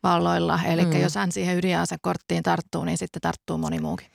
valloilla. 0.02 0.60
Eli 0.66 0.84
mm. 0.84 1.00
jos 1.00 1.14
hän 1.14 1.32
siihen 1.32 1.58
ydinasekorttiin 1.58 2.42
tarttuu, 2.42 2.84
niin 2.84 2.98
sitten 2.98 3.22
tarttuu 3.22 3.58
moni 3.58 3.80
muukin. 3.80 4.06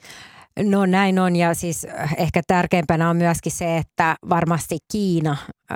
No 0.64 0.86
näin 0.86 1.20
on 1.20 1.36
ja 1.36 1.54
siis 1.54 1.86
äh, 1.86 2.16
ehkä 2.18 2.42
tärkeimpänä 2.48 3.10
on 3.10 3.18
myöskin 3.18 3.52
se, 3.52 3.78
että 3.78 4.16
varmasti 4.30 4.78
Kiina 4.92 5.38
ö, 5.72 5.76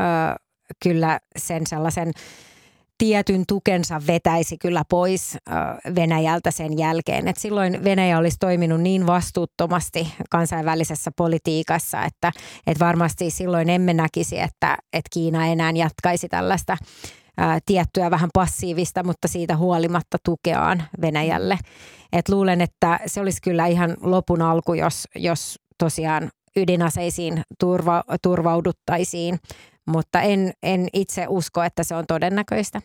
kyllä 0.83 1.19
sen 1.37 1.67
sellaisen 1.67 2.11
tietyn 3.01 3.43
tukensa 3.47 4.01
vetäisi 4.07 4.57
kyllä 4.57 4.83
pois 4.89 5.37
Venäjältä 5.95 6.51
sen 6.51 6.77
jälkeen. 6.77 7.27
Et 7.27 7.37
silloin 7.37 7.83
Venäjä 7.83 8.17
olisi 8.17 8.37
toiminut 8.39 8.81
niin 8.81 9.07
vastuuttomasti 9.07 10.13
kansainvälisessä 10.29 11.11
politiikassa, 11.17 12.03
että 12.03 12.31
et 12.67 12.79
varmasti 12.79 13.29
silloin 13.29 13.69
emme 13.69 13.93
näkisi, 13.93 14.39
että 14.39 14.77
et 14.93 15.05
Kiina 15.13 15.47
enää 15.47 15.71
jatkaisi 15.75 16.29
tällaista 16.29 16.77
ää, 17.37 17.59
tiettyä 17.65 18.11
vähän 18.11 18.29
passiivista, 18.33 19.03
mutta 19.03 19.27
siitä 19.27 19.57
huolimatta 19.57 20.17
tukeaan 20.25 20.83
Venäjälle. 21.01 21.57
Et 22.13 22.29
luulen, 22.29 22.61
että 22.61 22.99
se 23.05 23.21
olisi 23.21 23.41
kyllä 23.41 23.65
ihan 23.65 23.97
lopun 24.01 24.41
alku, 24.41 24.73
jos, 24.73 25.07
jos 25.15 25.59
tosiaan 25.77 26.29
ydinaseisiin 26.55 27.41
turva, 27.59 28.03
turvauduttaisiin, 28.21 29.39
mutta 29.91 30.21
en, 30.21 30.53
en 30.63 30.87
itse 30.93 31.25
usko, 31.29 31.63
että 31.63 31.83
se 31.83 31.95
on 31.95 32.05
todennäköistä. 32.07 32.81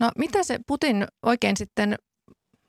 No 0.00 0.10
mitä 0.18 0.42
se 0.42 0.58
Putin 0.66 1.06
oikein 1.22 1.56
sitten 1.56 1.96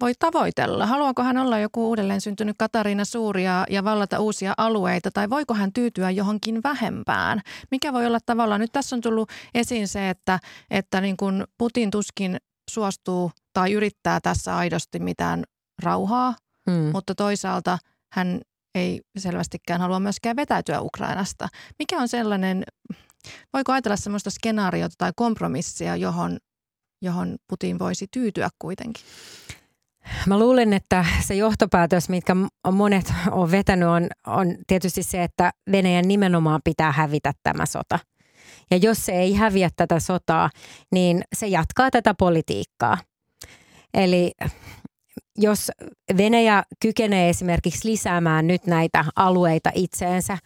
voi 0.01 0.13
tavoitella? 0.19 0.85
Haluaako 0.85 1.23
hän 1.23 1.37
olla 1.37 1.59
joku 1.59 1.87
uudelleen 1.87 2.21
syntynyt 2.21 2.55
Katariina 2.59 3.05
Suuria 3.05 3.65
ja 3.69 3.83
vallata 3.83 4.19
uusia 4.19 4.53
alueita 4.57 5.11
tai 5.11 5.29
voiko 5.29 5.53
hän 5.53 5.73
tyytyä 5.73 6.09
johonkin 6.11 6.63
vähempään? 6.63 7.41
Mikä 7.71 7.93
voi 7.93 8.05
olla 8.05 8.19
tavallaan, 8.25 8.61
nyt 8.61 8.71
tässä 8.71 8.95
on 8.95 9.01
tullut 9.01 9.29
esiin 9.53 9.87
se, 9.87 10.09
että, 10.09 10.39
että 10.69 11.01
niin 11.01 11.17
kuin 11.17 11.43
Putin 11.57 11.91
tuskin 11.91 12.37
suostuu 12.69 13.31
tai 13.53 13.73
yrittää 13.73 14.19
tässä 14.19 14.57
aidosti 14.57 14.99
mitään 14.99 15.43
rauhaa, 15.83 16.35
hmm. 16.69 16.91
mutta 16.93 17.15
toisaalta 17.15 17.77
hän 18.13 18.41
ei 18.75 19.01
selvästikään 19.17 19.81
halua 19.81 19.99
myöskään 19.99 20.35
vetäytyä 20.35 20.81
Ukrainasta. 20.81 21.47
Mikä 21.79 21.97
on 21.97 22.07
sellainen, 22.07 22.63
voiko 23.53 23.71
ajatella 23.71 23.95
sellaista 23.95 24.29
skenaariota 24.29 24.95
tai 24.97 25.11
kompromissia, 25.15 25.95
johon, 25.95 26.37
johon 27.01 27.37
Putin 27.47 27.79
voisi 27.79 28.07
tyytyä 28.11 28.49
kuitenkin? 28.59 29.03
Mä 30.27 30.39
luulen, 30.39 30.73
että 30.73 31.05
se 31.27 31.35
johtopäätös, 31.35 32.09
mitkä 32.09 32.35
monet 32.71 33.13
on 33.31 33.51
vetänyt, 33.51 33.89
on, 33.89 34.07
on 34.27 34.55
tietysti 34.67 35.03
se, 35.03 35.23
että 35.23 35.51
Venäjän 35.71 36.07
nimenomaan 36.07 36.61
pitää 36.63 36.91
hävitä 36.91 37.33
tämä 37.43 37.65
sota. 37.65 37.99
Ja 38.71 38.77
jos 38.77 39.05
se 39.05 39.11
ei 39.11 39.33
häviä 39.33 39.69
tätä 39.75 39.99
sotaa, 39.99 40.49
niin 40.91 41.21
se 41.35 41.47
jatkaa 41.47 41.91
tätä 41.91 42.13
politiikkaa. 42.13 42.97
Eli 43.93 44.31
jos 45.37 45.71
Venäjä 46.17 46.63
kykenee 46.81 47.29
esimerkiksi 47.29 47.89
lisäämään 47.89 48.47
nyt 48.47 48.65
näitä 48.65 49.05
alueita 49.15 49.71
itseensä, 49.75 50.37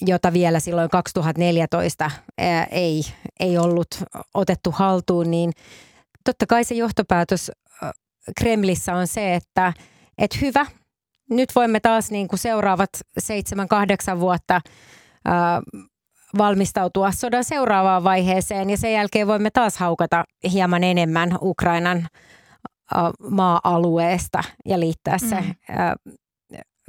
jota 0.00 0.32
vielä 0.32 0.60
silloin 0.60 0.90
2014 0.90 2.10
ää, 2.38 2.64
ei, 2.64 3.02
ei 3.40 3.58
ollut 3.58 3.88
otettu 4.34 4.70
haltuun, 4.70 5.30
niin 5.30 5.52
totta 6.24 6.46
kai 6.46 6.64
se 6.64 6.74
johtopäätös 6.74 7.50
Kremlissä 8.38 8.94
on 8.94 9.06
se, 9.06 9.34
että, 9.34 9.72
että 10.18 10.38
hyvä, 10.40 10.66
nyt 11.30 11.48
voimme 11.54 11.80
taas 11.80 12.10
niin 12.10 12.28
kuin 12.28 12.38
seuraavat 12.38 12.90
seitsemän, 13.18 13.68
kahdeksan 13.68 14.20
vuotta 14.20 14.60
ää, 15.24 15.62
valmistautua 16.38 17.12
sodan 17.12 17.44
seuraavaan 17.44 18.04
vaiheeseen 18.04 18.70
ja 18.70 18.76
sen 18.76 18.92
jälkeen 18.92 19.26
voimme 19.26 19.50
taas 19.50 19.76
haukata 19.76 20.24
hieman 20.52 20.84
enemmän 20.84 21.38
Ukrainan 21.42 22.06
maa-alueesta 23.30 24.42
ja 24.64 24.80
liittää 24.80 25.18
se 25.18 25.40
mm. 25.40 25.54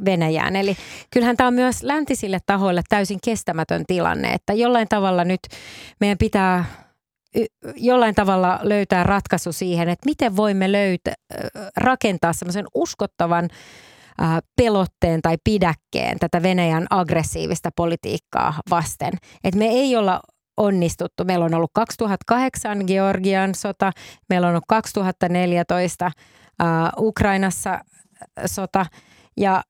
Venäjään. 0.05 0.55
Eli 0.55 0.75
kyllähän 1.11 1.37
tämä 1.37 1.47
on 1.47 1.53
myös 1.53 1.83
läntisille 1.83 2.39
tahoille 2.45 2.81
täysin 2.89 3.19
kestämätön 3.23 3.83
tilanne, 3.87 4.33
että 4.33 4.53
jollain 4.53 4.87
tavalla 4.89 5.23
nyt 5.23 5.41
meidän 5.99 6.17
pitää 6.17 6.65
jollain 7.75 8.15
tavalla 8.15 8.59
löytää 8.63 9.03
ratkaisu 9.03 9.51
siihen, 9.51 9.89
että 9.89 10.05
miten 10.09 10.35
voimme 10.35 10.71
löytää, 10.71 11.13
rakentaa 11.77 12.33
semmoisen 12.33 12.65
uskottavan 12.73 13.49
pelotteen 14.55 15.21
tai 15.21 15.37
pidäkkeen 15.43 16.19
tätä 16.19 16.43
Venäjän 16.43 16.87
aggressiivista 16.89 17.69
politiikkaa 17.75 18.53
vasten. 18.69 19.13
Että 19.43 19.57
me 19.57 19.65
ei 19.65 19.95
olla 19.95 20.19
onnistuttu. 20.57 21.25
Meillä 21.25 21.45
on 21.45 21.53
ollut 21.53 21.71
2008 21.73 22.83
Georgian 22.87 23.55
sota, 23.55 23.91
meillä 24.29 24.47
on 24.47 24.51
ollut 24.51 24.63
2014 24.67 26.05
uh, 26.07 27.05
Ukrainassa 27.05 27.79
sota 28.45 28.85
ja 29.37 29.63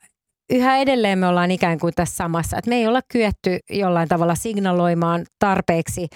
yhä 0.50 0.78
edelleen 0.78 1.20
me 1.20 1.28
ollaan 1.28 1.52
ikään 1.52 1.80
kuin 1.80 1.94
tässä 1.96 2.16
samassa. 2.16 2.58
Että 2.58 2.70
me 2.70 2.76
ei 2.76 2.88
olla 2.88 3.02
kyetty 3.12 3.60
jollain 3.70 4.08
tavalla 4.08 4.36
signaloimaan 4.36 5.26
tarpeeksi 5.40 6.08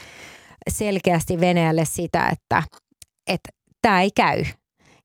selkeästi 0.70 1.40
Venäjälle 1.40 1.86
sitä, 1.86 2.30
että 2.30 2.64
tämä 3.82 4.02
ei 4.02 4.12
käy. 4.16 4.44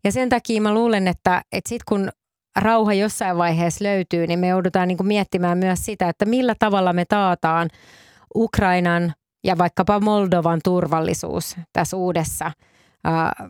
Ja 0.05 0.13
sen 0.13 0.29
takia 0.29 0.63
mä 0.63 0.75
luulen, 0.75 1.09
että, 1.09 1.43
että 1.53 1.69
sitten 1.69 1.85
kun 1.89 2.09
rauha 2.57 2.93
jossain 2.95 3.37
vaiheessa 3.37 3.85
löytyy, 3.85 4.27
niin 4.27 4.39
me 4.39 4.49
joudutaan 4.49 4.89
niin 4.89 4.97
kuin 4.97 5.07
miettimään 5.07 5.59
myös 5.59 5.85
sitä, 5.85 6.09
että 6.09 6.25
millä 6.25 6.55
tavalla 6.59 6.93
me 6.93 7.05
taataan 7.05 7.69
Ukrainan 8.35 9.13
ja 9.45 9.59
vaikkapa 9.59 10.01
Moldovan 10.01 10.61
turvallisuus 10.65 11.57
tässä 11.73 11.97
uudessa, 11.97 12.53
uh, 13.09 13.49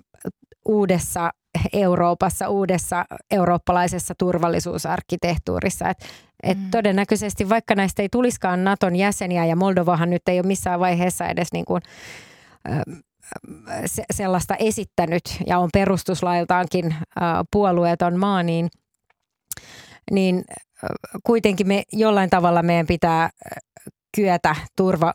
uudessa 0.65 1.31
Euroopassa, 1.73 2.49
uudessa 2.49 3.05
eurooppalaisessa 3.31 4.15
turvallisuusarkkitehtuurissa. 4.19 5.89
Et, 5.89 5.99
et 6.43 6.59
mm. 6.59 6.71
Todennäköisesti 6.71 7.49
vaikka 7.49 7.75
näistä 7.75 8.03
ei 8.03 8.09
tulisikaan 8.09 8.65
Naton 8.65 8.97
jäseniä 8.97 9.45
ja 9.45 9.57
Moldovahan 9.57 10.11
nyt 10.11 10.29
ei 10.29 10.39
ole 10.39 10.47
missään 10.47 10.81
vaiheessa 10.81 11.27
edes 11.27 11.53
niin 11.53 11.65
kuin, 11.65 11.83
se, 13.87 14.05
sellaista 14.13 14.57
esittänyt 14.59 15.23
ja 15.47 15.59
on 15.59 15.69
perustuslailtaankin 15.73 16.95
puolueeton 17.53 18.19
maa, 18.19 18.43
niin, 18.43 18.71
niin 20.11 20.45
kuitenkin 21.25 21.69
me 21.69 21.83
jollain 21.93 22.31
tavalla 22.31 22.63
meidän 22.63 22.87
pitää 22.87 23.31
kyetä 24.17 24.57
turva, 24.77 25.15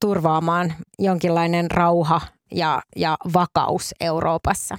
turvaamaan 0.00 0.74
jonkinlainen 0.98 1.70
rauha 1.70 2.20
ja, 2.52 2.82
ja 2.96 3.16
vakaus 3.34 3.94
Euroopassa. 4.00 4.78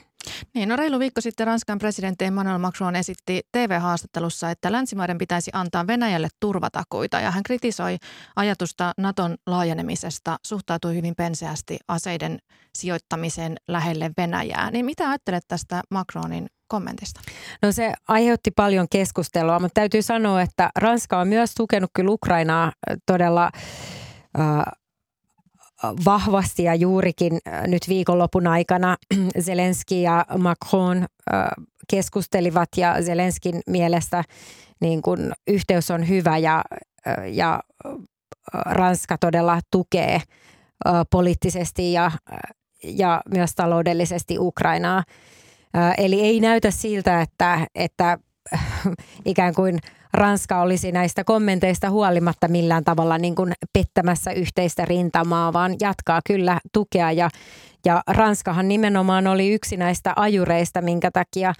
Niin, 0.53 0.69
no 0.69 0.75
reilu 0.75 0.99
viikko 0.99 1.21
sitten 1.21 1.47
Ranskan 1.47 1.79
presidentti 1.79 2.25
Emmanuel 2.25 2.57
Macron 2.57 2.95
esitti 2.95 3.41
TV-haastattelussa, 3.51 4.51
että 4.51 4.71
länsimaiden 4.71 5.17
pitäisi 5.17 5.51
antaa 5.53 5.88
Venäjälle 5.88 6.27
turvatakuita 6.39 7.19
ja 7.19 7.31
hän 7.31 7.43
kritisoi 7.43 7.97
ajatusta 8.36 8.93
Naton 8.97 9.36
laajenemisesta, 9.47 10.38
suhtautui 10.45 10.95
hyvin 10.95 11.15
penseästi 11.15 11.77
aseiden 11.88 12.39
sijoittamiseen 12.77 13.55
lähelle 13.67 14.12
Venäjää. 14.17 14.71
Niin 14.71 14.86
mitä 14.86 15.10
ajattelet 15.10 15.43
tästä 15.47 15.81
Macronin 15.89 16.47
kommentista? 16.67 17.21
No 17.62 17.71
se 17.71 17.93
aiheutti 18.07 18.51
paljon 18.51 18.88
keskustelua, 18.91 19.60
mutta 19.60 19.73
täytyy 19.73 20.01
sanoa, 20.01 20.41
että 20.41 20.69
Ranska 20.75 21.19
on 21.19 21.27
myös 21.27 21.55
tukenut 21.55 21.89
kyllä 21.93 22.12
Ukrainaa 22.12 22.71
todella 23.05 23.51
äh, 24.39 24.80
vahvasti 26.05 26.63
ja 26.63 26.75
juurikin 26.75 27.39
nyt 27.67 27.81
viikonlopun 27.89 28.47
aikana 28.47 28.97
Zelenski 29.45 30.01
ja 30.01 30.25
Macron 30.37 31.05
keskustelivat 31.89 32.69
ja 32.77 32.95
Zelenskin 33.03 33.61
mielestä 33.67 34.23
niin 34.81 35.01
kun 35.01 35.33
yhteys 35.47 35.91
on 35.91 36.07
hyvä 36.07 36.37
ja, 36.37 36.63
ja 37.31 37.59
Ranska 38.53 39.17
todella 39.17 39.59
tukee 39.71 40.21
poliittisesti 41.11 41.93
ja, 41.93 42.11
ja 42.83 43.21
myös 43.33 43.55
taloudellisesti 43.55 44.39
Ukrainaa. 44.39 45.03
Eli 45.97 46.21
ei 46.21 46.39
näytä 46.39 46.71
siltä, 46.71 47.21
että, 47.21 47.67
että 47.75 48.17
ikään 49.25 49.54
kuin 49.54 49.80
Ranska 50.13 50.62
olisi 50.62 50.91
näistä 50.91 51.23
kommenteista 51.23 51.89
huolimatta 51.89 52.47
millään 52.47 52.84
tavalla 52.84 53.17
niin 53.17 53.36
kuin 53.36 53.54
pettämässä 53.73 54.32
yhteistä 54.32 54.86
rintamaa, 54.86 55.54
vaan 55.54 55.75
jatkaa 55.80 56.19
kyllä 56.27 56.60
tukea. 56.73 57.12
Ja, 57.12 57.30
ja 57.86 58.04
Ranskahan 58.08 58.67
nimenomaan 58.67 59.27
oli 59.27 59.54
yksi 59.54 59.77
näistä 59.77 60.13
ajureista, 60.15 60.82
minkä 60.82 61.12
takia 61.12 61.54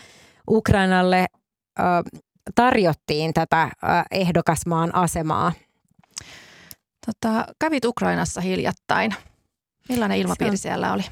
Ukrainalle 0.50 1.26
ö, 1.80 1.84
tarjottiin 2.56 3.34
tätä 3.34 3.64
ö, 3.64 3.88
ehdokasmaan 4.12 4.96
asemaa. 4.96 5.52
Tota, 7.06 7.46
kävit 7.60 7.86
Ukrainassa 7.86 8.42
hiljattain. 8.42 9.16
Millainen 9.90 10.18
ilmapiiri 10.18 10.58
siellä 10.58 10.94
oli? 10.94 11.04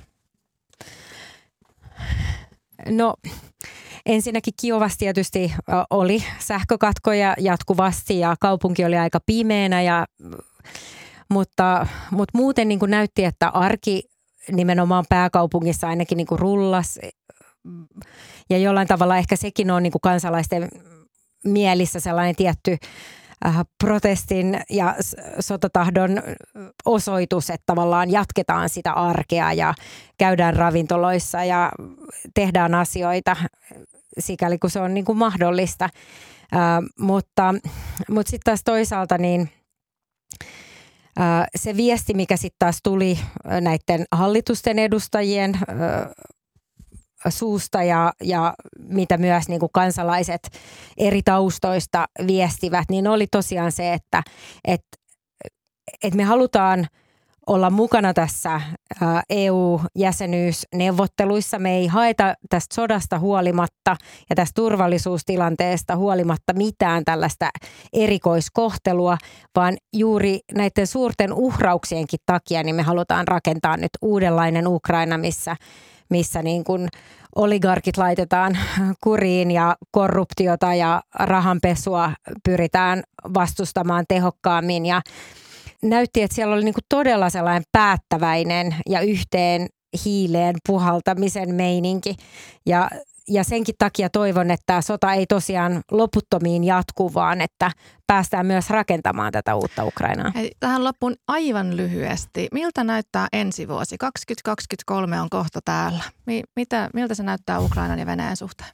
No 2.89 3.13
ensinnäkin 4.09 4.53
Kiovassa 4.61 4.97
tietysti 4.99 5.53
oli 5.89 6.23
sähkökatkoja 6.39 7.33
jatkuvasti 7.39 8.19
ja 8.19 8.35
kaupunki 8.39 8.85
oli 8.85 8.97
aika 8.97 9.19
pimeänä, 9.25 9.81
ja, 9.81 10.05
mutta, 11.29 11.87
mutta 12.11 12.37
muuten 12.37 12.67
niin 12.67 12.79
kuin 12.79 12.91
näytti, 12.91 13.25
että 13.25 13.49
arki 13.49 14.03
nimenomaan 14.51 15.05
pääkaupungissa 15.09 15.87
ainakin 15.87 16.15
niin 16.17 16.27
kuin 16.27 16.39
rullas. 16.39 16.99
Ja 18.49 18.57
jollain 18.57 18.87
tavalla 18.87 19.17
ehkä 19.17 19.35
sekin 19.35 19.71
on 19.71 19.83
niin 19.83 19.91
kuin 19.91 20.01
kansalaisten 20.01 20.69
mielissä 21.43 21.99
sellainen 21.99 22.35
tietty 22.35 22.77
Äh, 23.45 23.61
protestin 23.83 24.61
ja 24.69 24.95
sotatahdon 25.39 26.23
osoitus, 26.85 27.49
että 27.49 27.63
tavallaan 27.65 28.11
jatketaan 28.11 28.69
sitä 28.69 28.93
arkea 28.93 29.53
ja 29.53 29.73
käydään 30.17 30.55
ravintoloissa 30.55 31.43
ja 31.43 31.71
tehdään 32.33 32.75
asioita 32.75 33.35
sikäli 34.19 34.59
kun 34.59 34.69
se 34.69 34.79
on 34.79 34.93
niin 34.93 35.05
kuin 35.05 35.17
mahdollista. 35.17 35.89
Ää, 36.51 36.81
mutta 36.99 37.55
mutta 38.09 38.29
sitten 38.29 38.43
taas 38.45 38.61
toisaalta 38.65 39.17
niin 39.17 39.49
ää, 41.17 41.47
se 41.55 41.77
viesti, 41.77 42.13
mikä 42.13 42.37
sitten 42.37 42.59
taas 42.59 42.79
tuli 42.83 43.19
näiden 43.61 44.05
hallitusten 44.11 44.79
edustajien 44.79 45.51
ää, 45.67 46.11
suusta 47.29 47.83
ja, 47.83 48.13
ja 48.23 48.53
mitä 48.79 49.17
myös 49.17 49.47
niin 49.47 49.59
kuin 49.59 49.71
kansalaiset 49.73 50.49
eri 50.97 51.21
taustoista 51.23 52.05
viestivät, 52.27 52.85
niin 52.89 53.07
oli 53.07 53.27
tosiaan 53.27 53.71
se, 53.71 53.93
että 53.93 54.23
et, 54.65 54.85
et 56.03 56.15
me 56.15 56.23
halutaan 56.23 56.87
olla 57.49 57.69
mukana 57.69 58.13
tässä 58.13 58.61
EU-jäsenyysneuvotteluissa. 59.29 61.59
Me 61.59 61.77
ei 61.77 61.87
haeta 61.87 62.33
tästä 62.49 62.75
sodasta 62.75 63.19
huolimatta 63.19 63.95
ja 64.29 64.35
tästä 64.35 64.55
turvallisuustilanteesta 64.55 65.95
huolimatta 65.95 66.53
mitään 66.53 67.05
tällaista 67.05 67.49
erikoiskohtelua, 67.93 69.17
vaan 69.55 69.77
juuri 69.93 70.39
näiden 70.55 70.87
suurten 70.87 71.33
uhrauksienkin 71.33 72.19
takia 72.25 72.63
niin 72.63 72.75
me 72.75 72.83
halutaan 72.83 73.27
rakentaa 73.27 73.77
nyt 73.77 73.91
uudenlainen 74.01 74.67
Ukraina, 74.67 75.17
missä 75.17 75.55
missä 76.09 76.43
niin 76.43 76.63
kuin 76.63 76.87
oligarkit 77.35 77.97
laitetaan 77.97 78.57
kuriin 79.03 79.51
ja 79.51 79.75
korruptiota 79.91 80.73
ja 80.73 81.01
rahanpesua 81.19 82.11
pyritään 82.43 83.03
vastustamaan 83.33 84.05
tehokkaammin 84.07 84.85
ja 84.85 85.01
näytti, 85.83 86.21
että 86.21 86.35
siellä 86.35 86.55
oli 86.55 86.63
niin 86.63 86.73
kuin 86.73 86.85
todella 86.89 87.29
sellainen 87.29 87.63
päättäväinen 87.71 88.75
ja 88.89 89.01
yhteen 89.01 89.67
hiileen 90.05 90.55
puhaltamisen 90.67 91.55
meininki. 91.55 92.15
Ja 92.65 92.89
ja 93.29 93.43
senkin 93.43 93.75
takia 93.77 94.09
toivon, 94.09 94.51
että 94.51 94.63
tämä 94.65 94.81
sota 94.81 95.13
ei 95.13 95.25
tosiaan 95.25 95.81
loputtomiin 95.91 96.63
jatku, 96.63 97.13
vaan 97.13 97.41
että 97.41 97.71
päästään 98.07 98.45
myös 98.45 98.69
rakentamaan 98.69 99.31
tätä 99.31 99.55
uutta 99.55 99.85
Ukrainaa. 99.85 100.31
Hei, 100.35 100.51
tähän 100.59 100.83
loppuun 100.83 101.15
aivan 101.27 101.77
lyhyesti. 101.77 102.47
Miltä 102.53 102.83
näyttää 102.83 103.27
ensi 103.33 103.67
vuosi? 103.67 103.97
2023 103.97 105.21
on 105.21 105.29
kohta 105.29 105.59
täällä. 105.65 106.03
Mitä, 106.55 106.89
miltä 106.93 107.15
se 107.15 107.23
näyttää 107.23 107.59
Ukrainan 107.59 107.99
ja 107.99 108.05
Venäjän 108.05 108.37
suhteen? 108.37 108.69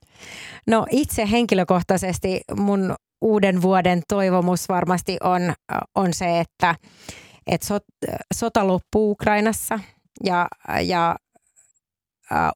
No 0.68 0.86
itse 0.92 1.32
henkilökohtaisesti 1.32 2.42
mun 2.56 2.96
uuden 3.26 3.62
vuoden 3.62 4.02
toivomus 4.08 4.70
varmasti 4.70 5.18
on, 5.24 5.54
on 5.96 6.14
se, 6.14 6.40
että, 6.40 6.76
että 7.48 7.68
sot, 7.68 7.84
sota 8.34 8.68
loppuu 8.68 9.12
Ukrainassa 9.12 9.80
ja, 10.24 10.48
ja 10.84 11.16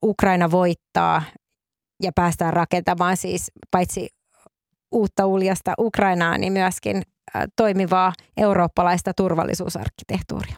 Ukraina 0.03 0.51
voittaa 0.51 1.23
ja 2.03 2.11
päästään 2.15 2.53
rakentamaan 2.53 3.17
siis 3.17 3.51
paitsi 3.71 4.09
uutta 4.91 5.25
uljasta 5.25 5.73
Ukrainaa, 5.79 6.37
niin 6.37 6.53
myöskin 6.53 7.01
toimivaa 7.55 8.13
eurooppalaista 8.37 9.13
turvallisuusarkkitehtuuria. 9.13 10.55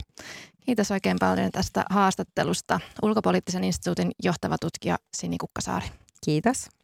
Kiitos 0.66 0.92
oikein 0.92 1.18
paljon 1.20 1.52
tästä 1.52 1.86
haastattelusta. 1.90 2.80
Ulkopoliittisen 3.02 3.64
instituutin 3.64 4.12
johtava 4.24 4.58
tutkija 4.58 4.98
Sini 5.18 5.38
Kukkasaari. 5.38 5.86
Kiitos. 6.26 6.81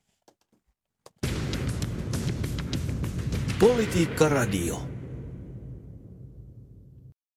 Politiikka 3.57 4.29
Radio. 4.29 4.96